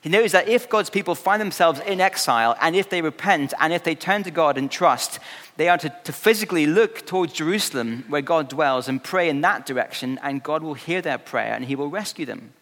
He 0.00 0.08
knows 0.08 0.32
that 0.32 0.48
if 0.48 0.68
God's 0.68 0.88
people 0.88 1.14
find 1.14 1.40
themselves 1.40 1.80
in 1.80 2.00
exile 2.00 2.56
and 2.60 2.74
if 2.74 2.88
they 2.88 3.02
repent 3.02 3.52
and 3.60 3.72
if 3.72 3.84
they 3.84 3.94
turn 3.94 4.22
to 4.22 4.30
God 4.30 4.56
and 4.56 4.70
trust, 4.70 5.18
they 5.56 5.68
are 5.68 5.76
to, 5.76 5.94
to 6.04 6.12
physically 6.12 6.66
look 6.66 7.04
towards 7.04 7.34
Jerusalem 7.34 8.04
where 8.08 8.22
God 8.22 8.48
dwells 8.48 8.88
and 8.88 9.02
pray 9.02 9.28
in 9.28 9.42
that 9.42 9.66
direction, 9.66 10.18
and 10.22 10.42
God 10.42 10.62
will 10.62 10.74
hear 10.74 11.02
their 11.02 11.18
prayer 11.18 11.52
and 11.52 11.66
he 11.66 11.76
will 11.76 11.90
rescue 11.90 12.24
them. 12.24 12.52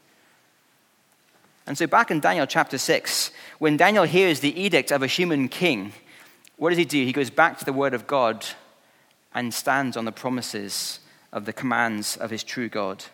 And 1.69 1.77
so, 1.77 1.87
back 1.87 2.11
in 2.11 2.21
Daniel 2.21 2.47
chapter 2.47 2.79
6, 2.79 3.31
when 3.59 3.77
Daniel 3.77 4.05
hears 4.05 4.41
the 4.41 4.59
edict 4.59 4.91
of 4.91 5.03
a 5.03 5.07
human 5.07 5.51
king, 5.51 5.93
what 6.57 6.71
does 6.71 6.79
he 6.79 6.87
do? 6.87 7.05
He 7.05 7.13
goes 7.13 7.29
back 7.29 7.59
to 7.59 7.65
the 7.67 7.75
word 7.75 7.93
of 7.93 8.07
God 8.07 8.47
and 9.35 9.53
stands 9.53 9.95
on 9.95 10.07
the 10.07 10.11
promises 10.11 11.01
of 11.31 11.45
the 11.45 11.53
commands 11.53 12.17
of 12.17 12.31
his 12.31 12.43
true 12.43 12.71
God. 12.71 13.05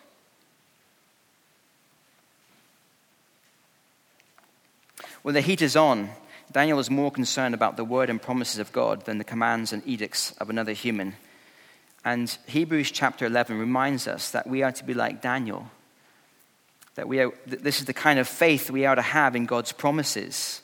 When 5.21 5.35
the 5.35 5.41
heat 5.41 5.61
is 5.61 5.75
on, 5.75 6.11
Daniel 6.49 6.79
is 6.79 6.89
more 6.89 7.11
concerned 7.11 7.55
about 7.55 7.75
the 7.75 7.83
word 7.83 8.09
and 8.09 8.21
promises 8.21 8.59
of 8.59 8.71
God 8.71 9.03
than 9.03 9.17
the 9.17 9.25
commands 9.25 9.73
and 9.73 9.85
edicts 9.85 10.31
of 10.37 10.49
another 10.49 10.71
human. 10.71 11.15
And 12.05 12.29
Hebrews 12.47 12.91
chapter 12.91 13.25
11 13.25 13.59
reminds 13.59 14.07
us 14.07 14.31
that 14.31 14.47
we 14.47 14.63
are 14.63 14.71
to 14.71 14.83
be 14.85 14.93
like 14.93 15.21
Daniel, 15.21 15.69
that 16.95 17.07
we 17.07 17.19
are, 17.19 17.31
this 17.45 17.79
is 17.79 17.85
the 17.85 17.93
kind 17.93 18.19
of 18.19 18.27
faith 18.27 18.71
we 18.71 18.85
are 18.85 18.95
to 18.95 19.01
have 19.01 19.35
in 19.35 19.45
God's 19.45 19.71
promises. 19.71 20.61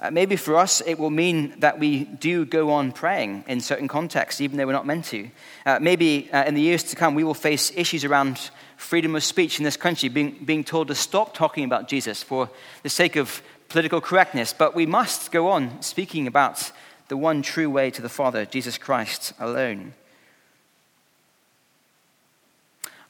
Uh, 0.00 0.10
maybe 0.10 0.36
for 0.36 0.56
us, 0.56 0.80
it 0.80 0.98
will 0.98 1.10
mean 1.10 1.54
that 1.60 1.78
we 1.78 2.04
do 2.04 2.44
go 2.44 2.70
on 2.70 2.92
praying 2.92 3.44
in 3.46 3.60
certain 3.60 3.86
contexts, 3.86 4.40
even 4.40 4.56
though 4.56 4.66
we're 4.66 4.72
not 4.72 4.86
meant 4.86 5.04
to. 5.04 5.28
Uh, 5.64 5.78
maybe 5.80 6.28
uh, 6.32 6.44
in 6.44 6.54
the 6.54 6.60
years 6.60 6.82
to 6.82 6.96
come, 6.96 7.14
we 7.14 7.24
will 7.24 7.34
face 7.34 7.70
issues 7.76 8.04
around 8.04 8.50
freedom 8.76 9.14
of 9.14 9.22
speech 9.22 9.58
in 9.58 9.64
this 9.64 9.76
country, 9.76 10.08
being, 10.08 10.32
being 10.44 10.64
told 10.64 10.88
to 10.88 10.94
stop 10.94 11.34
talking 11.34 11.64
about 11.64 11.88
Jesus 11.88 12.22
for 12.22 12.50
the 12.82 12.88
sake 12.88 13.16
of 13.16 13.42
political 13.68 14.00
correctness. 14.00 14.52
But 14.52 14.74
we 14.74 14.86
must 14.86 15.30
go 15.30 15.48
on 15.48 15.80
speaking 15.82 16.26
about 16.26 16.72
the 17.08 17.16
one 17.16 17.42
true 17.42 17.70
way 17.70 17.90
to 17.92 18.02
the 18.02 18.08
Father, 18.08 18.44
Jesus 18.44 18.78
Christ 18.78 19.34
alone. 19.38 19.94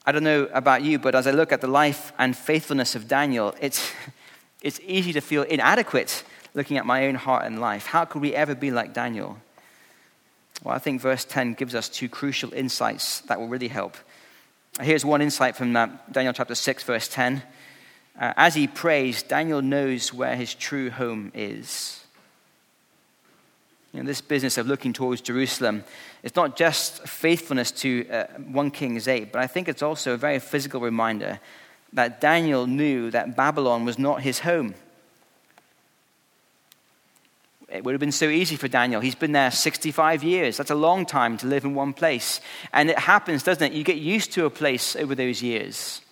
I 0.05 0.13
don't 0.13 0.25
know 0.25 0.49
about 0.53 0.83
you, 0.83 0.99
but 0.99 1.15
as 1.15 1.27
I 1.27 1.31
look 1.31 1.53
at 1.53 1.61
the 1.61 1.69
life 1.69 2.13
and 2.19 2.37
faithfulness 2.37 2.97
of 2.97 3.07
Daniel, 3.07 3.55
it's, 3.61 3.93
it's 4.63 4.81
easy 4.87 5.13
to 5.13 5.21
feel 5.21 5.43
inadequate 5.43 6.25
looking 6.55 6.77
at 6.77 6.85
my 6.85 7.07
own 7.07 7.15
heart 7.15 7.47
and 7.47 7.61
life. 7.61 7.87
How 7.87 8.05
could 8.05 8.21
we 8.21 8.35
ever 8.35 8.55
be 8.55 8.71
like 8.71 8.93
Daniel? 8.93 9.39
Well, 10.65 10.75
I 10.75 10.79
think 10.79 11.01
verse 11.01 11.25
10 11.25 11.55
gives 11.55 11.75
us 11.75 11.89
two 11.89 12.09
crucial 12.09 12.53
insights 12.53 13.21
that 13.23 13.39
will 13.39 13.49
really 13.49 13.69
help. 13.69 13.97
Here's 14.81 15.05
one 15.05 15.23
insight 15.23 15.57
from 15.57 15.73
Daniel 16.11 16.33
chapter 16.33 16.55
6, 16.55 16.83
verse 16.85 17.09
10. 17.09 17.43
Uh, 18.19 18.33
as 18.37 18.55
he 18.55 18.67
prays, 18.67 19.23
Daniel 19.23 19.63
knows 19.63 20.13
where 20.13 20.37
his 20.37 20.55
true 20.55 20.91
home 20.91 21.33
is. 21.35 22.02
You 23.93 24.01
know, 24.01 24.07
this 24.07 24.23
business 24.23 24.57
of 24.57 24.67
looking 24.67 24.93
towards 24.93 25.21
Jerusalem, 25.21 25.85
it's 26.23 26.37
not 26.37 26.57
just 26.57 27.07
faithfulness 27.07 27.71
to 27.73 28.09
uh, 28.09 28.25
1 28.39 28.71
Kings 28.71 29.07
8, 29.07 29.31
but 29.33 29.43
I 29.43 29.47
think 29.47 29.69
it's 29.69 29.83
also 29.83 30.15
a 30.15 30.17
very 30.17 30.39
physical 30.39 30.81
reminder 30.81 31.41
that 31.93 32.21
Daniel 32.21 32.67
knew 32.67 33.11
that 33.11 33.37
Babylon 33.37 33.85
was 33.85 33.99
not 33.99 34.23
his 34.23 34.41
home. 34.41 34.75
It 37.69 37.85
would 37.85 37.93
have 37.93 38.01
been 38.01 38.13
so 38.13 38.29
easy 38.29 38.57
for 38.57 38.69
Daniel. 38.69 39.01
He's 39.01 39.15
been 39.15 39.33
there 39.33 39.51
65 39.51 40.23
years. 40.23 40.59
That's 40.59 40.71
a 40.71 40.75
long 40.75 41.07
time 41.07 41.39
to 41.39 41.47
live 41.47 41.65
in 41.65 41.75
one 41.75 41.95
place. 41.95 42.41
And 42.73 42.91
it 42.91 42.99
happens, 42.99 43.43
doesn't 43.43 43.73
it? 43.73 43.73
You 43.73 43.83
get 43.83 43.97
used 43.97 44.33
to 44.33 44.45
a 44.45 44.51
place 44.51 44.95
over 44.95 45.15
those 45.15 45.43
years. 45.43 46.03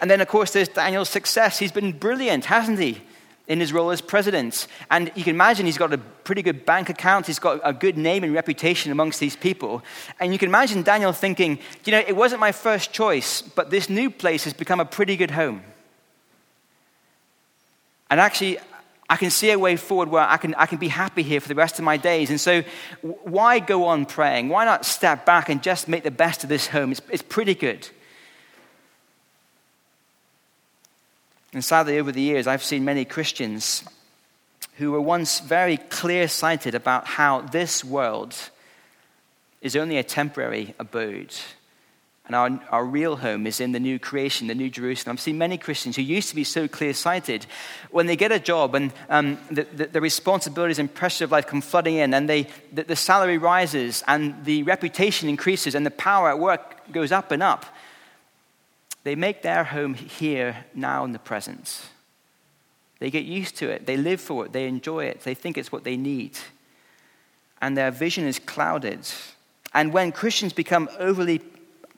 And 0.00 0.10
then, 0.10 0.20
of 0.20 0.28
course, 0.28 0.52
there's 0.52 0.68
Daniel's 0.68 1.08
success. 1.08 1.58
He's 1.58 1.72
been 1.72 1.92
brilliant, 1.92 2.46
hasn't 2.46 2.80
he, 2.80 3.00
in 3.48 3.60
his 3.60 3.72
role 3.72 3.90
as 3.90 4.00
president? 4.00 4.66
And 4.90 5.10
you 5.14 5.24
can 5.24 5.34
imagine 5.34 5.66
he's 5.66 5.78
got 5.78 5.92
a 5.92 5.98
pretty 5.98 6.42
good 6.42 6.66
bank 6.66 6.88
account. 6.88 7.26
He's 7.26 7.38
got 7.38 7.60
a 7.62 7.72
good 7.72 7.96
name 7.96 8.24
and 8.24 8.34
reputation 8.34 8.92
amongst 8.92 9.20
these 9.20 9.36
people. 9.36 9.82
And 10.20 10.32
you 10.32 10.38
can 10.38 10.48
imagine 10.48 10.82
Daniel 10.82 11.12
thinking, 11.12 11.58
you 11.84 11.92
know, 11.92 12.02
it 12.06 12.16
wasn't 12.16 12.40
my 12.40 12.52
first 12.52 12.92
choice, 12.92 13.42
but 13.42 13.70
this 13.70 13.88
new 13.88 14.10
place 14.10 14.44
has 14.44 14.52
become 14.52 14.80
a 14.80 14.84
pretty 14.84 15.16
good 15.16 15.30
home. 15.30 15.62
And 18.08 18.20
actually, 18.20 18.58
I 19.08 19.16
can 19.16 19.30
see 19.30 19.50
a 19.50 19.58
way 19.58 19.76
forward 19.76 20.08
where 20.08 20.22
I 20.22 20.36
can, 20.36 20.54
I 20.56 20.66
can 20.66 20.78
be 20.78 20.88
happy 20.88 21.22
here 21.22 21.40
for 21.40 21.48
the 21.48 21.54
rest 21.54 21.78
of 21.78 21.84
my 21.84 21.96
days. 21.96 22.30
And 22.30 22.40
so, 22.40 22.62
why 23.02 23.60
go 23.60 23.84
on 23.84 24.04
praying? 24.04 24.48
Why 24.48 24.64
not 24.64 24.84
step 24.84 25.24
back 25.24 25.48
and 25.48 25.62
just 25.62 25.86
make 25.86 26.02
the 26.02 26.10
best 26.10 26.42
of 26.42 26.48
this 26.48 26.66
home? 26.66 26.92
It's, 26.92 27.02
it's 27.10 27.22
pretty 27.22 27.54
good. 27.54 27.88
And 31.56 31.64
sadly, 31.64 31.98
over 31.98 32.12
the 32.12 32.20
years, 32.20 32.46
I've 32.46 32.62
seen 32.62 32.84
many 32.84 33.06
Christians 33.06 33.82
who 34.74 34.92
were 34.92 35.00
once 35.00 35.40
very 35.40 35.78
clear 35.78 36.28
sighted 36.28 36.74
about 36.74 37.06
how 37.06 37.40
this 37.40 37.82
world 37.82 38.36
is 39.62 39.74
only 39.74 39.96
a 39.96 40.02
temporary 40.02 40.74
abode 40.78 41.32
and 42.26 42.34
our, 42.34 42.60
our 42.70 42.84
real 42.84 43.16
home 43.16 43.46
is 43.46 43.60
in 43.60 43.72
the 43.72 43.80
new 43.80 43.98
creation, 43.98 44.48
the 44.48 44.54
new 44.54 44.68
Jerusalem. 44.68 45.14
I've 45.14 45.20
seen 45.20 45.38
many 45.38 45.56
Christians 45.56 45.94
who 45.94 46.02
used 46.02 46.28
to 46.30 46.34
be 46.34 46.44
so 46.44 46.66
clear 46.66 46.92
sighted, 46.92 47.46
when 47.90 48.06
they 48.06 48.16
get 48.16 48.32
a 48.32 48.40
job 48.40 48.74
and 48.74 48.92
um, 49.08 49.38
the, 49.50 49.62
the, 49.62 49.86
the, 49.86 50.00
responsibilities 50.00 50.80
and 50.80 50.92
pressure 50.92 51.24
of 51.24 51.30
life 51.30 51.46
come 51.46 51.60
flooding 51.60 51.94
in, 51.94 52.12
and 52.14 52.28
they, 52.28 52.48
the, 52.72 52.82
the 52.82 52.96
salary 52.96 53.38
rises, 53.38 54.02
and 54.08 54.44
the 54.44 54.64
reputation 54.64 55.28
increases, 55.28 55.76
and 55.76 55.86
the 55.86 55.90
power 55.90 56.28
at 56.28 56.38
work 56.38 56.90
goes 56.92 57.12
up 57.12 57.30
and 57.30 57.42
up, 57.42 57.64
they 59.06 59.14
make 59.14 59.42
their 59.42 59.62
home 59.62 59.94
here, 59.94 60.64
now, 60.74 61.04
in 61.04 61.12
the 61.12 61.20
present. 61.20 61.82
They 62.98 63.08
get 63.08 63.24
used 63.24 63.54
to 63.58 63.70
it, 63.70 63.86
they 63.86 63.96
live 63.96 64.20
for 64.20 64.44
it, 64.44 64.52
they 64.52 64.66
enjoy 64.66 65.04
it, 65.04 65.20
they 65.20 65.32
think 65.32 65.56
it's 65.56 65.70
what 65.70 65.84
they 65.84 65.96
need. 65.96 66.36
And 67.62 67.76
their 67.76 67.92
vision 67.92 68.26
is 68.26 68.40
clouded. 68.40 69.06
And 69.72 69.92
when 69.92 70.10
Christians 70.10 70.52
become 70.52 70.88
overly 70.98 71.40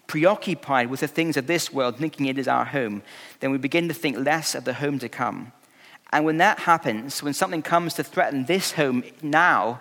preoccupied 0.06 0.90
with 0.90 1.00
the 1.00 1.08
things 1.08 1.38
of 1.38 1.46
this 1.46 1.72
world, 1.72 1.96
thinking 1.96 2.26
it 2.26 2.36
is 2.36 2.46
our 2.46 2.66
home, 2.66 3.02
then 3.40 3.52
we 3.52 3.56
begin 3.56 3.88
to 3.88 3.94
think 3.94 4.18
less 4.18 4.54
of 4.54 4.64
the 4.64 4.74
home 4.74 4.98
to 4.98 5.08
come. 5.08 5.52
And 6.12 6.26
when 6.26 6.36
that 6.36 6.58
happens, 6.58 7.22
when 7.22 7.32
something 7.32 7.62
comes 7.62 7.94
to 7.94 8.04
threaten 8.04 8.44
this 8.44 8.72
home 8.72 9.02
now, 9.22 9.80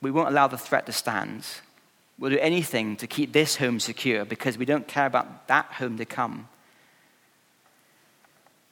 we 0.00 0.10
won't 0.10 0.30
allow 0.30 0.46
the 0.46 0.56
threat 0.56 0.86
to 0.86 0.92
stand. 0.92 1.44
We'll 2.18 2.32
do 2.32 2.38
anything 2.38 2.96
to 2.96 3.06
keep 3.06 3.32
this 3.32 3.56
home 3.56 3.78
secure 3.78 4.24
because 4.24 4.58
we 4.58 4.64
don't 4.64 4.88
care 4.88 5.06
about 5.06 5.46
that 5.48 5.66
home 5.66 5.98
to 5.98 6.04
come. 6.04 6.48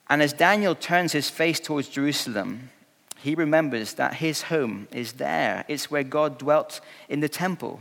And 0.09 0.23
as 0.23 0.33
Daniel 0.33 0.75
turns 0.75 1.13
his 1.13 1.31
face 1.31 1.61
towards 1.61 1.89
Jerusalem, 1.89 2.71
he 3.17 3.35
remembers 3.35 3.95
that 3.95 4.15
his 4.15 4.43
home 4.43 4.89
is 4.93 5.15
there. 5.15 5.65
It's 5.69 5.91
where 5.91 6.03
God 6.03 6.39
dwelt 6.39 6.81
in 7.09 7.21
the 7.21 7.29
temple. 7.29 7.81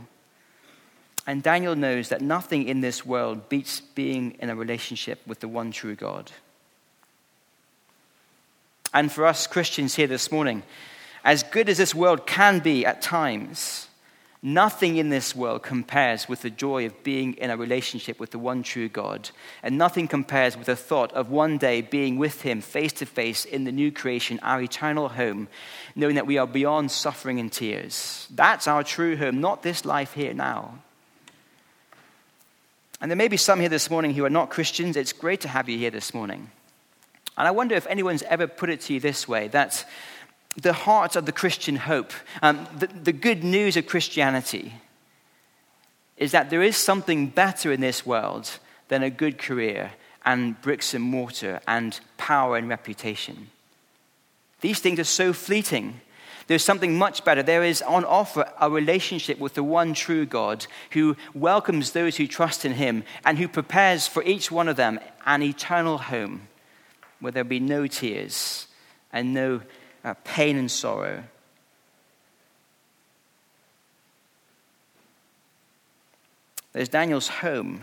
And 1.26 1.42
Daniel 1.42 1.74
knows 1.74 2.08
that 2.08 2.20
nothing 2.20 2.68
in 2.68 2.80
this 2.80 3.04
world 3.04 3.48
beats 3.48 3.80
being 3.80 4.36
in 4.40 4.50
a 4.50 4.56
relationship 4.56 5.20
with 5.26 5.40
the 5.40 5.48
one 5.48 5.72
true 5.72 5.96
God. 5.96 6.30
And 8.94 9.10
for 9.10 9.26
us 9.26 9.46
Christians 9.46 9.96
here 9.96 10.06
this 10.06 10.30
morning, 10.30 10.62
as 11.24 11.42
good 11.42 11.68
as 11.68 11.78
this 11.78 11.94
world 11.94 12.26
can 12.26 12.60
be 12.60 12.86
at 12.86 13.02
times, 13.02 13.88
nothing 14.42 14.96
in 14.96 15.08
this 15.08 15.34
world 15.34 15.62
compares 15.62 16.28
with 16.28 16.42
the 16.42 16.50
joy 16.50 16.86
of 16.86 17.02
being 17.02 17.34
in 17.34 17.50
a 17.50 17.56
relationship 17.56 18.20
with 18.20 18.30
the 18.30 18.38
one 18.38 18.62
true 18.62 18.88
God. 18.88 19.30
And 19.62 19.78
nothing 19.78 20.08
compares 20.08 20.56
with 20.56 20.66
the 20.66 20.76
thought 20.76 21.12
of 21.12 21.30
one 21.30 21.58
day 21.58 21.80
being 21.80 22.18
with 22.18 22.42
Him 22.42 22.60
face 22.60 22.92
to 22.94 23.06
face 23.06 23.44
in 23.44 23.64
the 23.64 23.72
new 23.72 23.90
creation, 23.90 24.38
our 24.42 24.60
eternal 24.60 25.08
home, 25.08 25.48
knowing 25.94 26.16
that 26.16 26.26
we 26.26 26.38
are 26.38 26.46
beyond 26.46 26.90
suffering 26.90 27.40
and 27.40 27.52
tears. 27.52 28.28
That's 28.30 28.66
our 28.66 28.84
true 28.84 29.16
home, 29.16 29.40
not 29.40 29.62
this 29.62 29.84
life 29.84 30.12
here 30.12 30.34
now. 30.34 30.78
And 33.00 33.10
there 33.10 33.16
may 33.16 33.28
be 33.28 33.36
some 33.36 33.60
here 33.60 33.68
this 33.68 33.90
morning 33.90 34.14
who 34.14 34.24
are 34.24 34.30
not 34.30 34.50
Christians. 34.50 34.96
It's 34.96 35.12
great 35.12 35.42
to 35.42 35.48
have 35.48 35.68
you 35.68 35.76
here 35.76 35.90
this 35.90 36.14
morning. 36.14 36.50
And 37.36 37.46
I 37.46 37.50
wonder 37.50 37.74
if 37.74 37.86
anyone's 37.86 38.22
ever 38.22 38.46
put 38.46 38.70
it 38.70 38.80
to 38.82 38.94
you 38.94 39.00
this 39.00 39.28
way 39.28 39.48
that 39.48 39.84
the 40.56 40.72
heart 40.72 41.16
of 41.16 41.26
the 41.26 41.32
Christian 41.32 41.76
hope, 41.76 42.12
um, 42.42 42.66
the, 42.78 42.86
the 42.86 43.12
good 43.12 43.44
news 43.44 43.76
of 43.76 43.86
Christianity, 43.86 44.72
is 46.16 46.32
that 46.32 46.50
there 46.50 46.62
is 46.62 46.76
something 46.76 47.28
better 47.28 47.70
in 47.70 47.80
this 47.80 48.06
world 48.06 48.58
than 48.88 49.02
a 49.02 49.10
good 49.10 49.38
career 49.38 49.92
and 50.24 50.60
bricks 50.62 50.94
and 50.94 51.04
mortar 51.04 51.60
and 51.68 52.00
power 52.16 52.56
and 52.56 52.68
reputation. 52.68 53.50
These 54.60 54.80
things 54.80 54.98
are 54.98 55.04
so 55.04 55.32
fleeting. 55.32 56.00
There's 56.46 56.64
something 56.64 56.96
much 56.96 57.24
better. 57.24 57.42
There 57.42 57.64
is 57.64 57.82
on 57.82 58.04
offer 58.04 58.50
a 58.60 58.70
relationship 58.70 59.38
with 59.38 59.54
the 59.54 59.62
one 59.62 59.94
true 59.94 60.24
God 60.24 60.66
who 60.92 61.16
welcomes 61.34 61.90
those 61.90 62.16
who 62.16 62.26
trust 62.26 62.64
in 62.64 62.72
him 62.72 63.04
and 63.24 63.36
who 63.36 63.48
prepares 63.48 64.06
for 64.06 64.22
each 64.22 64.50
one 64.50 64.68
of 64.68 64.76
them 64.76 65.00
an 65.26 65.42
eternal 65.42 65.98
home 65.98 66.48
where 67.20 67.32
there'll 67.32 67.48
be 67.48 67.60
no 67.60 67.86
tears 67.86 68.68
and 69.12 69.34
no 69.34 69.60
uh, 70.06 70.14
pain 70.22 70.56
and 70.56 70.70
sorrow. 70.70 71.24
There's 76.72 76.88
Daniel's 76.88 77.28
home, 77.28 77.82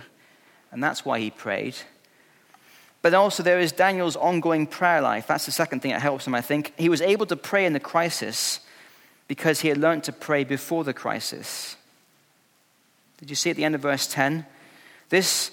and 0.71 0.81
that's 0.81 1.03
why 1.03 1.19
he 1.19 1.29
prayed. 1.29 1.75
But 3.01 3.13
also, 3.13 3.43
there 3.43 3.59
is 3.59 3.73
Daniel's 3.73 4.15
ongoing 4.15 4.65
prayer 4.65 5.01
life. 5.01 5.27
That's 5.27 5.45
the 5.45 5.51
second 5.51 5.81
thing 5.81 5.91
that 5.91 6.01
helps 6.01 6.25
him, 6.25 6.33
I 6.33 6.41
think. 6.41 6.71
He 6.77 6.87
was 6.87 7.01
able 7.01 7.25
to 7.25 7.35
pray 7.35 7.65
in 7.65 7.73
the 7.73 7.79
crisis 7.79 8.61
because 9.27 9.59
he 9.59 9.67
had 9.67 9.77
learned 9.77 10.05
to 10.05 10.13
pray 10.13 10.45
before 10.45 10.85
the 10.85 10.93
crisis. 10.93 11.75
Did 13.17 13.29
you 13.29 13.35
see 13.35 13.49
at 13.49 13.57
the 13.57 13.65
end 13.65 13.75
of 13.75 13.81
verse 13.81 14.07
10? 14.07 14.45
This 15.09 15.51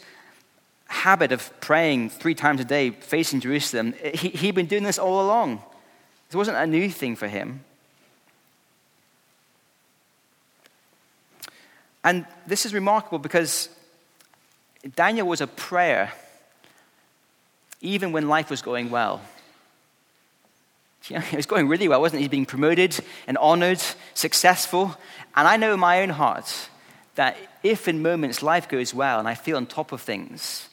habit 0.86 1.32
of 1.32 1.50
praying 1.60 2.10
three 2.10 2.34
times 2.34 2.60
a 2.60 2.64
day 2.64 2.90
facing 2.90 3.40
Jerusalem, 3.40 3.94
he, 4.14 4.28
he'd 4.28 4.54
been 4.54 4.66
doing 4.66 4.84
this 4.84 4.98
all 4.98 5.20
along. 5.20 5.62
This 6.30 6.36
wasn't 6.36 6.58
a 6.58 6.66
new 6.66 6.88
thing 6.88 7.16
for 7.16 7.26
him. 7.26 7.64
And 12.04 12.24
this 12.46 12.64
is 12.64 12.72
remarkable 12.72 13.18
because 13.18 13.68
Daniel 14.94 15.26
was 15.26 15.40
a 15.40 15.48
prayer 15.48 16.12
even 17.80 18.12
when 18.12 18.28
life 18.28 18.48
was 18.48 18.62
going 18.62 18.90
well. 18.90 19.20
You 21.08 21.18
know, 21.18 21.24
it 21.32 21.36
was 21.36 21.46
going 21.46 21.66
really 21.66 21.88
well, 21.88 22.00
wasn't 22.00 22.20
it? 22.20 22.24
He's 22.24 22.30
being 22.30 22.46
promoted 22.46 22.96
and 23.26 23.36
honored, 23.38 23.82
successful. 24.14 24.96
And 25.34 25.48
I 25.48 25.56
know 25.56 25.74
in 25.74 25.80
my 25.80 26.02
own 26.02 26.10
heart 26.10 26.68
that 27.16 27.36
if 27.64 27.88
in 27.88 28.02
moments 28.02 28.42
life 28.42 28.68
goes 28.68 28.94
well 28.94 29.18
and 29.18 29.26
I 29.26 29.34
feel 29.34 29.56
on 29.56 29.66
top 29.66 29.90
of 29.90 30.02
things, 30.02 30.68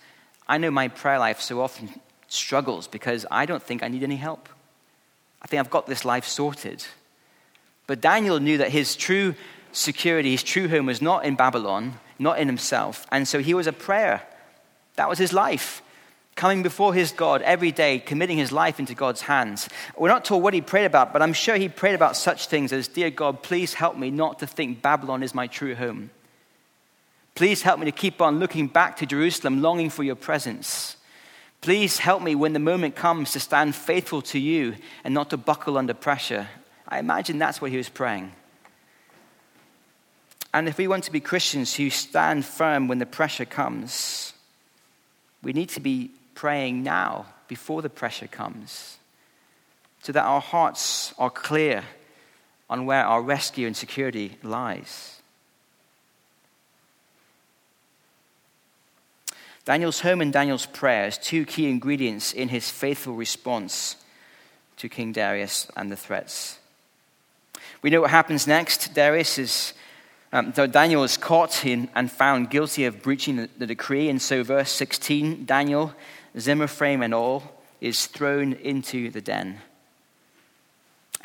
I 0.48 0.60
know 0.60 0.70
my 0.70 0.90
prayer 0.90 1.18
life 1.18 1.42
so 1.42 1.62
often 1.62 1.90
struggles 2.28 2.88
because 2.88 3.26
I 3.32 3.48
don't 3.48 3.64
think 3.64 3.82
I 3.82 3.88
need 3.88 4.04
any 4.04 4.18
help. 4.18 4.50
I 5.42 5.48
think 5.48 5.60
I've 5.60 5.70
got 5.70 5.88
this 5.88 6.06
life 6.06 6.26
sorted. 6.26 6.86
But 7.86 8.02
Daniel 8.02 8.40
knew 8.40 8.58
that 8.58 8.72
his 8.72 8.96
true 8.96 9.36
security, 9.72 10.32
his 10.32 10.44
true 10.44 10.68
home 10.68 10.86
was 10.88 11.02
not 11.02 11.26
in 11.26 11.36
Babylon, 11.36 12.00
not 12.20 12.40
in 12.40 12.48
himself. 12.48 13.06
And 13.12 13.28
so 13.28 13.40
he 13.40 13.54
was 13.54 13.68
a 13.68 13.74
prayer. 13.74 14.24
That 14.96 15.10
was 15.10 15.20
his 15.20 15.34
life. 15.34 15.82
Coming 16.36 16.62
before 16.62 16.94
his 16.94 17.12
God 17.12 17.42
every 17.42 17.72
day, 17.72 17.98
committing 17.98 18.38
his 18.38 18.52
life 18.52 18.80
into 18.80 18.94
God's 18.94 19.22
hands. 19.22 19.70
We're 19.98 20.10
not 20.10 20.26
told 20.26 20.44
what 20.44 20.54
he 20.54 20.62
prayed 20.62 20.86
about, 20.86 21.14
but 21.14 21.22
I'm 21.22 21.34
sure 21.34 21.56
he 21.56 21.70
prayed 21.70 21.96
about 21.96 22.16
such 22.16 22.48
things 22.48 22.72
as 22.74 22.88
Dear 22.88 23.10
God, 23.10 23.42
please 23.42 23.74
help 23.74 23.98
me 23.98 24.12
not 24.12 24.40
to 24.40 24.48
think 24.48 24.82
Babylon 24.82 25.24
is 25.24 25.34
my 25.34 25.48
true 25.48 25.74
home. 25.74 26.12
Please 27.34 27.62
help 27.62 27.80
me 27.80 27.86
to 27.86 27.92
keep 27.92 28.22
on 28.22 28.40
looking 28.40 28.68
back 28.68 28.98
to 28.98 29.06
Jerusalem, 29.06 29.62
longing 29.62 29.90
for 29.90 30.04
your 30.04 30.16
presence. 30.16 30.97
Please 31.62 31.98
help 31.98 32.22
me 32.22 32.36
when 32.36 32.54
the 32.54 32.60
moment 32.60 32.96
comes 32.96 33.32
to 33.32 33.40
stand 33.40 33.76
faithful 33.76 34.22
to 34.22 34.40
you 34.40 34.76
and 35.04 35.14
not 35.14 35.30
to 35.32 35.38
buckle 35.38 35.78
under 35.78 35.94
pressure. 35.94 36.48
I 36.88 37.00
imagine 37.00 37.40
that's 37.40 37.62
what 37.62 37.72
he 37.72 37.78
was 37.78 37.90
praying. 37.90 38.32
And 40.54 40.68
if 40.68 40.78
we 40.78 40.88
want 40.88 41.04
to 41.06 41.12
be 41.12 41.20
Christians 41.20 41.76
who 41.76 41.90
stand 41.90 42.46
firm 42.46 42.88
when 42.88 43.00
the 43.00 43.06
pressure 43.06 43.46
comes, 43.46 44.34
we 45.44 45.54
need 45.54 45.70
to 45.70 45.80
be 45.80 46.12
praying 46.36 46.84
now 46.84 47.26
before 47.48 47.82
the 47.82 47.90
pressure 47.90 48.28
comes 48.28 48.98
so 50.04 50.12
that 50.14 50.24
our 50.24 50.42
hearts 50.42 51.14
are 51.18 51.30
clear 51.30 51.84
on 52.70 52.86
where 52.86 53.06
our 53.06 53.22
rescue 53.22 53.68
and 53.68 53.76
security 53.76 54.38
lies. 54.44 55.17
Daniel's 59.68 60.00
home 60.00 60.22
and 60.22 60.32
Daniel's 60.32 60.66
prayers, 60.66 61.18
two 61.18 61.44
key 61.44 61.70
ingredients 61.70 62.32
in 62.32 62.48
his 62.48 62.70
faithful 62.70 63.16
response 63.16 63.98
to 64.78 64.88
King 64.88 65.12
Darius 65.12 65.68
and 65.76 65.92
the 65.92 65.98
threats. 65.98 66.58
We 67.82 67.90
know 67.90 68.00
what 68.00 68.10
happens 68.10 68.48
next. 68.48 68.94
Darius 68.94 69.38
is, 69.38 69.74
um, 70.32 70.52
Daniel 70.52 71.04
is 71.04 71.18
caught 71.18 71.66
in, 71.66 71.90
and 71.96 72.10
found 72.10 72.50
guilty 72.50 72.86
of 72.86 73.02
breaching 73.02 73.50
the, 73.58 73.68
decree. 73.68 74.08
And 74.08 74.22
so, 74.22 74.42
verse 74.42 74.72
16 74.72 75.44
Daniel, 75.44 75.94
Zimmer 76.40 76.68
frame, 76.68 77.04
and 77.04 77.14
all 77.14 77.44
is 77.82 78.06
thrown 78.06 78.54
into 78.54 79.10
the 79.10 79.20
den. 79.20 79.60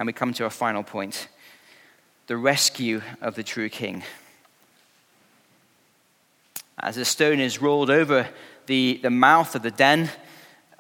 And 0.01 0.07
we 0.09 0.13
come 0.13 0.33
to 0.33 0.43
our 0.43 0.51
final 0.51 0.83
point 0.83 1.29
the 2.27 2.37
rescue 2.37 3.03
of 3.21 3.37
the 3.37 3.45
true 3.45 3.69
king. 3.69 4.03
As 6.79 6.97
the 6.97 7.05
stone 7.05 7.41
is 7.41 7.61
rolled 7.61 7.91
over 7.91 8.29
the, 8.67 8.99
the 9.03 9.11
mouth 9.11 9.55
of 9.55 9.63
the 9.63 9.71
den, 9.71 10.11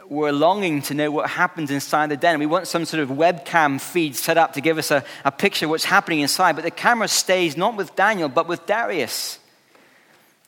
we're 0.08 0.32
longing 0.32 0.82
to 0.82 0.94
know 0.94 1.10
what 1.10 1.30
happens 1.30 1.70
inside 1.70 2.10
the 2.10 2.16
den. 2.16 2.38
We 2.38 2.46
want 2.46 2.66
some 2.66 2.84
sort 2.84 3.02
of 3.02 3.08
webcam 3.08 3.80
feed 3.80 4.16
set 4.16 4.36
up 4.36 4.52
to 4.54 4.60
give 4.60 4.78
us 4.78 4.90
a, 4.90 5.04
a 5.24 5.30
picture 5.32 5.66
of 5.66 5.70
what's 5.70 5.84
happening 5.84 6.20
inside. 6.20 6.54
But 6.54 6.64
the 6.64 6.70
camera 6.70 7.08
stays 7.08 7.56
not 7.56 7.76
with 7.76 7.94
Daniel, 7.96 8.28
but 8.28 8.48
with 8.48 8.66
Darius. 8.66 9.38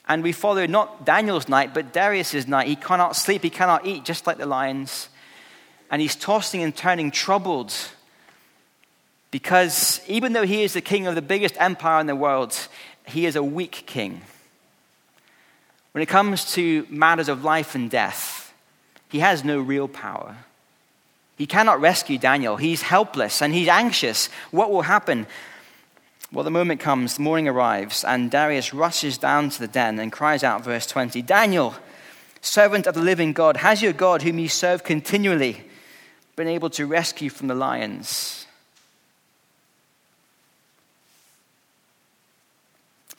And 0.06 0.22
we 0.22 0.32
follow 0.32 0.66
not 0.66 1.06
Daniel's 1.06 1.48
night, 1.48 1.72
but 1.72 1.92
Darius's 1.92 2.46
night. 2.46 2.68
He 2.68 2.76
cannot 2.76 3.16
sleep, 3.16 3.42
he 3.42 3.50
cannot 3.50 3.86
eat, 3.86 4.04
just 4.04 4.26
like 4.26 4.38
the 4.38 4.46
lions. 4.46 5.08
And 5.90 6.02
he's 6.02 6.16
tossing 6.16 6.62
and 6.62 6.76
turning, 6.76 7.10
troubled. 7.10 7.72
Because 9.30 10.00
even 10.06 10.32
though 10.32 10.44
he 10.44 10.62
is 10.62 10.74
the 10.74 10.80
king 10.80 11.06
of 11.06 11.14
the 11.14 11.22
biggest 11.22 11.56
empire 11.58 12.00
in 12.00 12.06
the 12.06 12.16
world, 12.16 12.68
he 13.06 13.24
is 13.24 13.34
a 13.36 13.42
weak 13.42 13.84
king. 13.86 14.20
When 15.94 16.02
it 16.02 16.08
comes 16.08 16.52
to 16.54 16.88
matters 16.90 17.28
of 17.28 17.44
life 17.44 17.76
and 17.76 17.88
death, 17.88 18.52
he 19.10 19.20
has 19.20 19.44
no 19.44 19.60
real 19.60 19.86
power. 19.86 20.38
He 21.36 21.46
cannot 21.46 21.80
rescue 21.80 22.18
Daniel. 22.18 22.56
He's 22.56 22.82
helpless 22.82 23.40
and 23.40 23.54
he's 23.54 23.68
anxious. 23.68 24.28
What 24.50 24.72
will 24.72 24.82
happen? 24.82 25.28
Well, 26.32 26.42
the 26.42 26.50
moment 26.50 26.80
comes, 26.80 27.14
the 27.14 27.22
morning 27.22 27.46
arrives, 27.46 28.02
and 28.02 28.28
Darius 28.28 28.74
rushes 28.74 29.18
down 29.18 29.50
to 29.50 29.60
the 29.60 29.68
den 29.68 30.00
and 30.00 30.10
cries 30.10 30.42
out, 30.42 30.64
verse 30.64 30.84
20 30.84 31.22
Daniel, 31.22 31.76
servant 32.40 32.88
of 32.88 32.96
the 32.96 33.00
living 33.00 33.32
God, 33.32 33.58
has 33.58 33.80
your 33.80 33.92
God, 33.92 34.22
whom 34.22 34.40
you 34.40 34.48
serve 34.48 34.82
continually, 34.82 35.62
been 36.34 36.48
able 36.48 36.70
to 36.70 36.86
rescue 36.86 37.30
from 37.30 37.46
the 37.46 37.54
lions? 37.54 38.43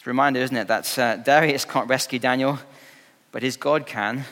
It's 0.06 0.08
a 0.08 0.12
reminder, 0.12 0.40
isn't 0.40 0.56
it, 0.56 0.68
that 0.68 1.00
uh, 1.00 1.16
Darius 1.16 1.66
can't 1.66 1.90
rescue 1.90 2.20
Daniel, 2.20 2.60
but 3.32 3.42
his 3.42 3.58
God 3.58 3.88
can. 3.88 4.26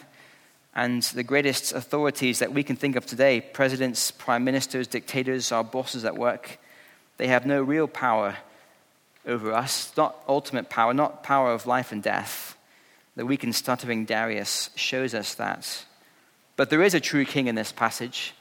And 0.76 1.02
the 1.02 1.24
greatest 1.24 1.74
authorities 1.74 2.38
that 2.38 2.54
we 2.54 2.62
can 2.62 2.76
think 2.76 2.96
of 2.96 3.08
today 3.08 3.42
presidents, 3.42 4.12
prime 4.12 4.44
ministers, 4.44 4.86
dictators, 4.86 5.52
our 5.52 5.64
bosses 5.64 6.06
at 6.06 6.16
work 6.16 6.60
they 7.18 7.26
have 7.26 7.48
no 7.48 7.64
real 7.64 7.88
power 7.88 8.38
over 9.26 9.52
us, 9.52 9.92
not 9.98 10.16
ultimate 10.28 10.70
power, 10.70 10.94
not 10.94 11.24
power 11.24 11.52
of 11.52 11.66
life 11.66 11.92
and 11.92 12.04
death. 12.04 12.56
The 13.16 13.26
weak 13.26 13.44
and 13.44 13.56
stuttering 13.56 14.06
Darius 14.06 14.70
shows 14.76 15.16
us 15.16 15.34
that. 15.34 15.86
But 16.56 16.70
there 16.70 16.84
is 16.84 16.94
a 16.94 17.00
true 17.00 17.26
king 17.26 17.48
in 17.48 17.56
this 17.56 17.72
passage 17.72 18.36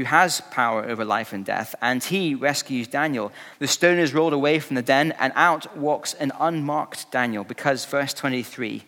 who 0.00 0.04
has 0.06 0.40
power 0.50 0.82
over 0.82 1.04
life 1.04 1.34
and 1.34 1.44
death, 1.44 1.74
and 1.82 2.02
he 2.02 2.34
rescues 2.34 2.88
Daniel. 2.88 3.30
The 3.58 3.68
stone 3.68 3.98
is 3.98 4.14
rolled 4.14 4.32
away 4.32 4.58
from 4.58 4.76
the 4.76 4.82
den, 4.82 5.12
and 5.18 5.30
out 5.36 5.76
walks 5.76 6.14
an 6.14 6.32
unmarked 6.40 7.10
Daniel, 7.10 7.44
because, 7.44 7.84
verse 7.84 8.14
23, 8.14 8.82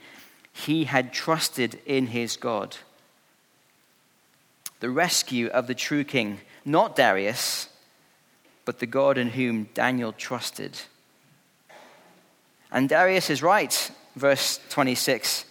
he 0.54 0.84
had 0.84 1.12
trusted 1.12 1.78
in 1.84 2.06
his 2.06 2.38
God. 2.38 2.78
The 4.80 4.88
rescue 4.88 5.48
of 5.48 5.66
the 5.66 5.74
true 5.74 6.02
king, 6.02 6.40
not 6.64 6.96
Darius, 6.96 7.68
but 8.64 8.78
the 8.78 8.86
God 8.86 9.18
in 9.18 9.28
whom 9.28 9.68
Daniel 9.74 10.12
trusted. 10.12 10.80
And 12.70 12.88
Darius 12.88 13.28
is 13.28 13.42
right, 13.42 13.90
verse 14.16 14.58
26. 14.70 15.44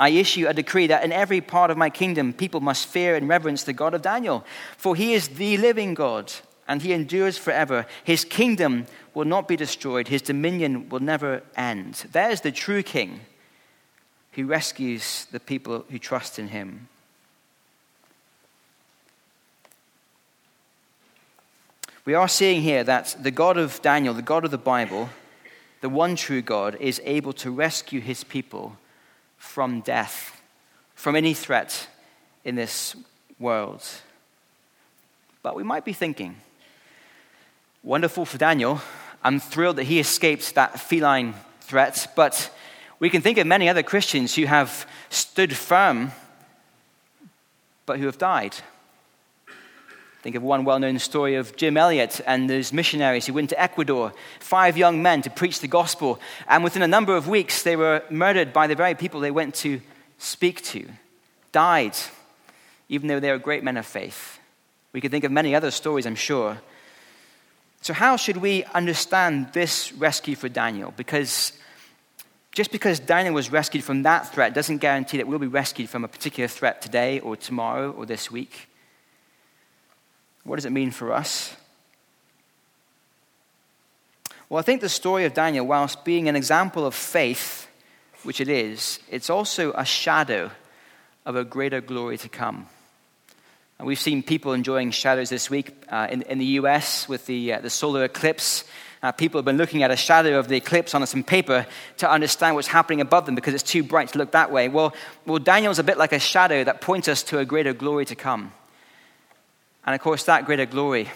I 0.00 0.08
issue 0.08 0.48
a 0.48 0.54
decree 0.54 0.86
that 0.86 1.04
in 1.04 1.12
every 1.12 1.42
part 1.42 1.70
of 1.70 1.76
my 1.76 1.90
kingdom 1.90 2.32
people 2.32 2.60
must 2.60 2.86
fear 2.86 3.16
and 3.16 3.28
reverence 3.28 3.64
the 3.64 3.74
God 3.74 3.92
of 3.92 4.00
Daniel, 4.00 4.46
for 4.78 4.96
he 4.96 5.12
is 5.12 5.28
the 5.28 5.58
living 5.58 5.92
God 5.92 6.32
and 6.66 6.80
he 6.80 6.94
endures 6.94 7.36
forever. 7.36 7.84
His 8.02 8.24
kingdom 8.24 8.86
will 9.12 9.26
not 9.26 9.46
be 9.46 9.56
destroyed, 9.56 10.08
his 10.08 10.22
dominion 10.22 10.88
will 10.88 11.00
never 11.00 11.42
end. 11.54 12.06
There's 12.12 12.40
the 12.40 12.50
true 12.50 12.82
king 12.82 13.20
who 14.32 14.46
rescues 14.46 15.26
the 15.32 15.40
people 15.40 15.84
who 15.90 15.98
trust 15.98 16.38
in 16.38 16.48
him. 16.48 16.88
We 22.06 22.14
are 22.14 22.28
seeing 22.28 22.62
here 22.62 22.84
that 22.84 23.16
the 23.20 23.30
God 23.30 23.58
of 23.58 23.82
Daniel, 23.82 24.14
the 24.14 24.22
God 24.22 24.46
of 24.46 24.50
the 24.50 24.56
Bible, 24.56 25.10
the 25.82 25.90
one 25.90 26.16
true 26.16 26.40
God, 26.40 26.78
is 26.80 27.02
able 27.04 27.34
to 27.34 27.50
rescue 27.50 28.00
his 28.00 28.24
people 28.24 28.78
from 29.40 29.80
death, 29.80 30.40
from 30.94 31.16
any 31.16 31.34
threat 31.34 31.88
in 32.44 32.54
this 32.54 32.94
world. 33.40 33.82
But 35.42 35.56
we 35.56 35.64
might 35.64 35.84
be 35.84 35.94
thinking, 35.94 36.36
wonderful 37.82 38.26
for 38.26 38.38
Daniel. 38.38 38.80
I'm 39.24 39.40
thrilled 39.40 39.76
that 39.76 39.84
he 39.84 39.98
escaped 39.98 40.54
that 40.54 40.78
feline 40.78 41.34
threat, 41.62 42.12
but 42.14 42.54
we 43.00 43.10
can 43.10 43.22
think 43.22 43.38
of 43.38 43.46
many 43.46 43.68
other 43.68 43.82
Christians 43.82 44.34
who 44.34 44.44
have 44.44 44.86
stood 45.08 45.56
firm 45.56 46.12
but 47.86 47.98
who 47.98 48.06
have 48.06 48.18
died. 48.18 48.54
Think 50.22 50.36
of 50.36 50.42
one 50.42 50.64
well 50.64 50.78
known 50.78 50.98
story 50.98 51.36
of 51.36 51.56
Jim 51.56 51.76
Elliot 51.78 52.20
and 52.26 52.48
those 52.48 52.72
missionaries 52.72 53.26
who 53.26 53.32
went 53.32 53.48
to 53.50 53.60
Ecuador, 53.60 54.12
five 54.38 54.76
young 54.76 55.02
men 55.02 55.22
to 55.22 55.30
preach 55.30 55.60
the 55.60 55.68
gospel. 55.68 56.20
And 56.46 56.62
within 56.62 56.82
a 56.82 56.88
number 56.88 57.16
of 57.16 57.26
weeks, 57.26 57.62
they 57.62 57.76
were 57.76 58.02
murdered 58.10 58.52
by 58.52 58.66
the 58.66 58.74
very 58.74 58.94
people 58.94 59.20
they 59.20 59.30
went 59.30 59.54
to 59.56 59.80
speak 60.18 60.62
to, 60.64 60.86
died, 61.52 61.96
even 62.90 63.08
though 63.08 63.20
they 63.20 63.30
were 63.30 63.38
great 63.38 63.64
men 63.64 63.78
of 63.78 63.86
faith. 63.86 64.38
We 64.92 65.00
could 65.00 65.10
think 65.10 65.24
of 65.24 65.32
many 65.32 65.54
other 65.54 65.70
stories, 65.70 66.04
I'm 66.04 66.16
sure. 66.16 66.58
So, 67.80 67.94
how 67.94 68.16
should 68.16 68.36
we 68.36 68.64
understand 68.74 69.54
this 69.54 69.90
rescue 69.92 70.36
for 70.36 70.50
Daniel? 70.50 70.92
Because 70.94 71.52
just 72.52 72.72
because 72.72 73.00
Daniel 73.00 73.32
was 73.32 73.50
rescued 73.50 73.84
from 73.84 74.02
that 74.02 74.34
threat 74.34 74.52
doesn't 74.52 74.78
guarantee 74.78 75.16
that 75.16 75.26
we'll 75.26 75.38
be 75.38 75.46
rescued 75.46 75.88
from 75.88 76.04
a 76.04 76.08
particular 76.08 76.48
threat 76.48 76.82
today 76.82 77.20
or 77.20 77.36
tomorrow 77.36 77.92
or 77.92 78.04
this 78.04 78.30
week. 78.30 78.69
What 80.44 80.56
does 80.56 80.64
it 80.64 80.72
mean 80.72 80.90
for 80.90 81.12
us? 81.12 81.56
Well, 84.48 84.58
I 84.58 84.62
think 84.62 84.80
the 84.80 84.88
story 84.88 85.24
of 85.26 85.34
Daniel, 85.34 85.64
whilst 85.66 86.04
being 86.04 86.28
an 86.28 86.34
example 86.34 86.84
of 86.84 86.94
faith, 86.94 87.68
which 88.24 88.40
it 88.40 88.48
is, 88.48 88.98
it's 89.08 89.30
also 89.30 89.72
a 89.72 89.84
shadow 89.84 90.50
of 91.24 91.36
a 91.36 91.44
greater 91.44 91.80
glory 91.80 92.18
to 92.18 92.28
come. 92.28 92.66
And 93.78 93.86
we've 93.86 94.00
seen 94.00 94.22
people 94.22 94.52
enjoying 94.52 94.90
shadows 94.90 95.30
this 95.30 95.48
week 95.48 95.74
uh, 95.88 96.08
in, 96.10 96.22
in, 96.22 96.38
the 96.38 96.44
US 96.44 97.08
with 97.08 97.26
the, 97.26 97.54
uh, 97.54 97.60
the 97.60 97.70
solar 97.70 98.04
eclipse. 98.04 98.64
Uh, 99.02 99.12
people 99.12 99.38
have 99.38 99.46
been 99.46 99.56
looking 99.56 99.82
at 99.82 99.90
a 99.90 99.96
shadow 99.96 100.38
of 100.38 100.48
the 100.48 100.56
eclipse 100.56 100.94
on 100.94 101.06
some 101.06 101.22
paper 101.22 101.66
to 101.96 102.10
understand 102.10 102.56
what's 102.56 102.68
happening 102.68 103.00
above 103.00 103.24
them 103.24 103.34
because 103.34 103.54
it's 103.54 103.62
too 103.62 103.82
bright 103.82 104.08
to 104.08 104.18
look 104.18 104.32
that 104.32 104.52
way. 104.52 104.68
Well, 104.68 104.94
well, 105.24 105.38
Daniel's 105.38 105.78
a 105.78 105.84
bit 105.84 105.96
like 105.96 106.12
a 106.12 106.18
shadow 106.18 106.62
that 106.64 106.82
points 106.82 107.08
us 107.08 107.22
to 107.24 107.38
a 107.38 107.44
greater 107.46 107.72
glory 107.72 108.04
to 108.06 108.14
come. 108.14 108.52
And 109.86 109.94
of 109.94 110.00
course, 110.00 110.24
that 110.24 110.44
greater 110.44 110.66
glory 110.66 111.08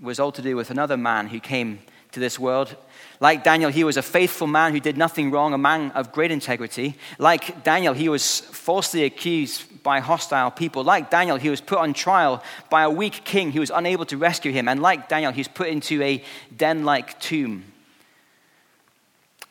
was 0.00 0.20
all 0.20 0.32
to 0.32 0.42
do 0.42 0.56
with 0.56 0.70
another 0.70 0.96
man 0.96 1.28
who 1.28 1.40
came 1.40 1.78
to 2.12 2.20
this 2.20 2.38
world. 2.38 2.74
Like 3.20 3.44
Daniel, 3.44 3.70
he 3.70 3.84
was 3.84 3.96
a 3.96 4.02
faithful 4.02 4.46
man 4.46 4.72
who 4.72 4.80
did 4.80 4.96
nothing 4.96 5.30
wrong, 5.30 5.54
a 5.54 5.58
man 5.58 5.90
of 5.92 6.12
great 6.12 6.30
integrity. 6.30 6.96
Like 7.18 7.62
Daniel, 7.62 7.94
he 7.94 8.08
was 8.08 8.40
falsely 8.40 9.04
accused 9.04 9.82
by 9.82 10.00
hostile 10.00 10.50
people. 10.50 10.84
Like 10.84 11.10
Daniel, 11.10 11.36
he 11.36 11.50
was 11.50 11.60
put 11.60 11.78
on 11.78 11.94
trial 11.94 12.42
by 12.68 12.82
a 12.82 12.90
weak 12.90 13.24
king 13.24 13.52
who 13.52 13.60
was 13.60 13.70
unable 13.70 14.04
to 14.06 14.16
rescue 14.16 14.52
him. 14.52 14.68
And 14.68 14.82
like 14.82 15.08
Daniel, 15.08 15.32
he 15.32 15.40
was 15.40 15.48
put 15.48 15.68
into 15.68 16.02
a 16.02 16.22
den 16.54 16.84
like 16.84 17.18
tomb. 17.20 17.64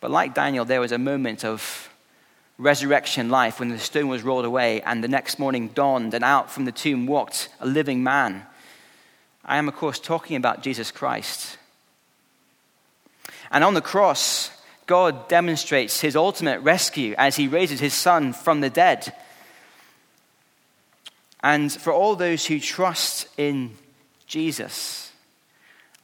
But 0.01 0.11
like 0.11 0.35
Daniel, 0.35 0.65
there 0.65 0.81
was 0.81 0.91
a 0.91 0.99
moment 0.99 1.43
of 1.43 1.89
resurrection 2.57 3.29
life 3.29 3.59
when 3.59 3.69
the 3.69 3.79
stone 3.79 4.07
was 4.07 4.23
rolled 4.23 4.45
away 4.45 4.81
and 4.81 5.03
the 5.03 5.07
next 5.07 5.39
morning 5.39 5.69
dawned, 5.69 6.13
and 6.13 6.23
out 6.23 6.49
from 6.49 6.65
the 6.65 6.71
tomb 6.71 7.05
walked 7.05 7.49
a 7.59 7.65
living 7.65 8.03
man. 8.03 8.45
I 9.43 9.57
am, 9.57 9.67
of 9.67 9.75
course, 9.75 9.99
talking 9.99 10.37
about 10.37 10.63
Jesus 10.63 10.91
Christ. 10.91 11.57
And 13.51 13.63
on 13.63 13.73
the 13.73 13.81
cross, 13.81 14.51
God 14.87 15.27
demonstrates 15.27 16.01
his 16.01 16.15
ultimate 16.15 16.61
rescue 16.61 17.15
as 17.17 17.35
he 17.35 17.47
raises 17.47 17.79
his 17.79 17.93
son 17.93 18.33
from 18.33 18.61
the 18.61 18.69
dead. 18.69 19.13
And 21.41 21.71
for 21.71 21.93
all 21.93 22.15
those 22.15 22.45
who 22.45 22.59
trust 22.59 23.27
in 23.37 23.77
Jesus, 24.25 25.11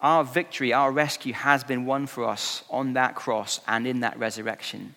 our 0.02 0.24
victory, 0.24 0.74
our 0.74 0.92
rescue 0.92 1.34
has 1.34 1.64
been 1.64 1.86
won 1.86 2.08
for 2.08 2.26
us 2.26 2.64
on 2.70 2.94
that 2.94 3.16
cross 3.16 3.60
and 3.68 3.88
in 3.88 4.02
that 4.02 4.20
resurrection. 4.20 4.96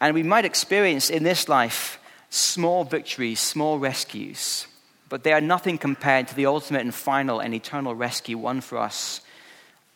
And 0.00 0.14
we 0.14 0.22
might 0.22 0.44
experience 0.44 1.10
in 1.10 1.22
this 1.22 1.48
life 1.48 1.98
small 2.30 2.84
victories, 2.84 3.40
small 3.40 3.78
rescues, 3.78 4.66
but 5.08 5.24
they 5.24 5.32
are 5.32 5.40
nothing 5.40 5.76
compared 5.76 6.28
to 6.28 6.34
the 6.34 6.46
ultimate 6.46 6.82
and 6.82 6.94
final 6.94 7.40
and 7.40 7.52
eternal 7.52 7.94
rescue 7.94 8.38
won 8.38 8.60
for 8.60 8.78
us 8.78 9.20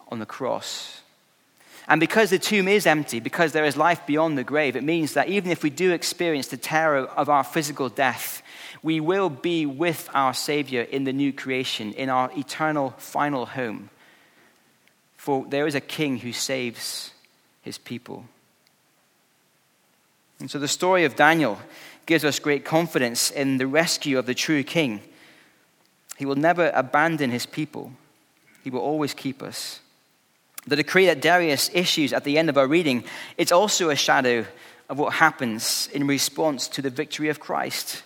on 0.09 0.19
the 0.19 0.27
cross. 0.27 1.01
And 1.87 2.01
because 2.01 2.31
the 2.31 2.39
tomb 2.39 2.67
is 2.67 2.87
empty, 2.87 3.21
because 3.21 3.53
there 3.53 3.65
is 3.65 3.77
life 3.77 4.07
beyond 4.07 4.39
the 4.39 4.45
grave, 4.45 4.75
it 4.75 4.83
means 4.83 5.15
that 5.15 5.29
even 5.29 5.51
if 5.51 5.63
we 5.63 5.71
do 5.71 5.93
experience 5.93 6.49
the 6.49 6.57
terror 6.57 7.07
of 7.07 7.29
our 7.29 7.45
physical 7.45 7.89
death, 7.89 8.43
we 8.83 9.01
will 9.01 9.29
be 9.29 9.67
with 9.67 10.09
our 10.15 10.35
Savior 10.35 10.83
in 10.83 11.05
the 11.05 11.13
new 11.13 11.33
creation, 11.33 11.93
in 11.93 12.09
our 12.09 12.31
eternal 12.37 12.95
final 12.99 13.47
home. 13.47 13.91
For 15.17 15.47
there 15.49 15.67
is 15.67 15.75
a 15.75 15.81
king 15.81 16.19
who 16.19 16.33
saves 16.33 17.11
his 17.63 17.79
people. 17.79 18.25
And 20.41 20.51
so 20.51 20.59
the 20.59 20.69
story 20.69 21.05
of 21.05 21.17
Daniel 21.17 21.59
gives 22.07 22.25
us 22.25 22.39
great 22.39 22.65
confidence 22.65 23.31
in 23.31 23.59
the 23.59 23.67
rescue 23.67 24.19
of 24.19 24.27
the 24.27 24.35
true 24.35 24.63
king. 24.63 25.01
He 26.17 26.27
will 26.27 26.37
never 26.37 26.71
abandon 26.75 27.31
his 27.31 27.47
people, 27.47 27.93
he 28.63 28.71
will 28.71 28.81
always 28.81 29.15
keep 29.15 29.43
us. 29.43 29.81
The 30.67 30.77
decree 30.77 31.07
that 31.07 31.21
Darius 31.21 31.71
issues 31.75 32.13
at 32.13 32.25
the 32.25 32.39
end 32.39 32.49
of 32.49 32.57
our 32.57 32.67
reading, 32.67 33.05
it's 33.37 33.53
also 33.53 33.91
a 33.91 33.97
shadow 33.97 34.47
of 34.89 34.99
what 34.99 35.15
happens 35.15 35.89
in 35.93 36.07
response 36.07 36.69
to 36.69 36.83
the 36.83 36.91
victory 36.91 37.29
of 37.29 37.41
Christ. 37.41 38.03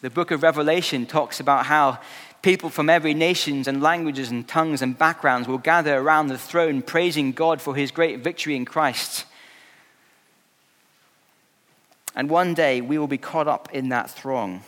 The 0.00 0.10
book 0.10 0.30
of 0.30 0.42
Revelation 0.42 1.06
talks 1.06 1.40
about 1.40 1.66
how 1.66 1.98
people 2.42 2.70
from 2.70 2.90
every 2.90 3.14
nations 3.14 3.66
and 3.66 3.82
languages 3.82 4.30
and 4.30 4.46
tongues 4.46 4.82
and 4.82 4.98
backgrounds 4.98 5.48
will 5.48 5.58
gather 5.58 5.96
around 5.96 6.26
the 6.26 6.38
throne 6.38 6.82
praising 6.82 7.32
God 7.32 7.60
for 7.60 7.74
his 7.74 7.90
great 7.90 8.20
victory 8.20 8.54
in 8.54 8.64
Christ. 8.64 9.24
And 12.14 12.30
one 12.30 12.54
day 12.54 12.80
we 12.80 12.98
will 12.98 13.08
be 13.08 13.18
caught 13.18 13.48
up 13.48 13.68
in 13.72 13.88
that 13.88 14.10
throng, 14.10 14.62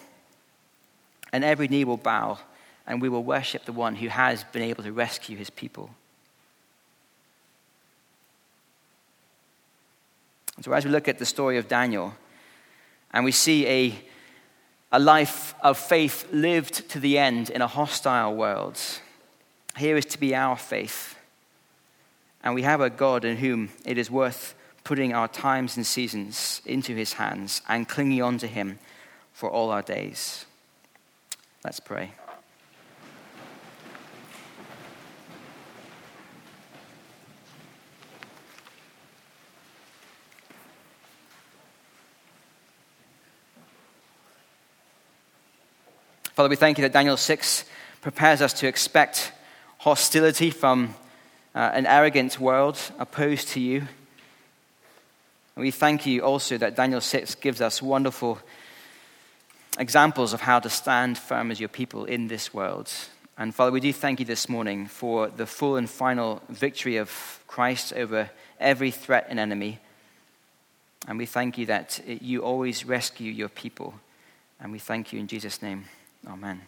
and 1.33 1.45
every 1.45 1.69
knee 1.69 1.85
will 1.85 1.97
bow, 1.97 2.39
and 2.87 3.01
we 3.01 3.09
will 3.09 3.23
worship 3.23 3.65
the 3.65 3.73
one 3.73 3.97
who 3.97 4.09
has 4.09 4.45
been 4.45 4.63
able 4.63 4.83
to 4.83 4.93
rescue 4.93 5.37
his 5.37 5.51
people. 5.51 5.91
And 10.57 10.65
so, 10.65 10.73
as 10.73 10.85
we 10.85 10.91
look 10.91 11.07
at 11.07 11.19
the 11.19 11.27
story 11.27 11.59
of 11.59 11.69
Daniel, 11.69 12.15
and 13.13 13.25
we 13.25 13.33
see 13.33 13.67
a, 13.67 13.99
a 14.91 14.99
life 14.99 15.55
of 15.63 15.79
faith 15.79 16.29
lived 16.33 16.89
to 16.91 16.99
the 16.99 17.19
end 17.19 17.51
in 17.51 17.63
a 17.63 17.67
hostile 17.67 18.35
world, 18.35 18.81
here 19.77 19.97
is 19.97 20.07
to 20.07 20.19
be 20.19 20.35
our 20.35 20.57
faith. 20.57 21.17
And 22.43 22.55
we 22.55 22.63
have 22.63 22.81
a 22.81 22.91
God 22.91 23.25
in 23.25 23.37
whom 23.37 23.71
it 23.85 23.99
is 23.99 24.11
worth 24.11 24.55
putting 24.87 25.12
our 25.12 25.27
times 25.27 25.77
and 25.77 25.85
seasons 25.85 26.62
into 26.64 26.94
his 26.94 27.14
hands 27.14 27.61
and 27.68 27.88
clinging 27.88 28.22
on 28.22 28.38
to 28.38 28.46
him 28.46 28.79
for 29.33 29.51
all 29.51 29.70
our 29.70 29.83
days. 29.83 30.46
Let's 31.64 31.81
pray. 31.81 32.12
Father, 46.35 46.49
we 46.49 46.55
thank 46.55 46.79
you 46.79 46.83
that 46.83 46.92
Daniel 46.92 47.16
6 47.16 47.64
prepares 48.03 48.40
us 48.40 48.53
to 48.53 48.68
expect 48.68 49.33
hostility 49.79 50.53
from 50.53 50.94
uh, 51.57 51.72
an 51.75 51.87
arrogant 51.87 52.38
world 52.38 52.79
opposed 53.01 53.49
to 53.49 53.59
you. 53.59 53.88
And 55.57 55.64
we 55.64 55.71
thank 55.71 56.05
you 56.05 56.21
also 56.21 56.59
that 56.59 56.77
Daniel 56.77 57.01
6 57.01 57.35
gives 57.37 57.62
us 57.62 57.81
wonderful 57.81 58.38
examples 59.79 60.35
of 60.35 60.42
how 60.42 60.61
to 60.61 60.69
stand 60.69 61.16
firm 61.16 61.51
as 61.51 61.59
your 61.59 61.71
people 61.71 62.05
in 62.05 62.29
this 62.29 62.53
world. 62.53 62.92
And 63.38 63.55
Father, 63.55 63.73
we 63.73 63.81
do 63.81 63.92
thank 63.92 64.21
you 64.21 64.27
this 64.27 64.49
morning 64.49 64.87
for 64.87 65.29
the 65.29 65.47
full 65.47 65.77
and 65.77 65.88
final 65.88 66.42
victory 66.51 66.99
of 66.99 67.40
Christ 67.47 67.95
over 67.95 68.31
every 68.61 68.90
threat 68.90 69.27
and 69.31 69.38
enemy. 69.38 69.79
And 71.09 71.19
we 71.19 71.27
thank 71.27 71.57
you 71.57 71.66
that 71.66 72.01
you 72.07 72.42
always 72.42 72.85
rescue 72.85 73.33
your 73.33 73.49
people. 73.49 73.95
And 74.61 74.73
we 74.73 74.79
thank 74.79 75.12
you 75.12 75.21
in 75.21 75.27
Jesus' 75.27 75.62
name. 75.62 75.87
Amen. 76.27 76.62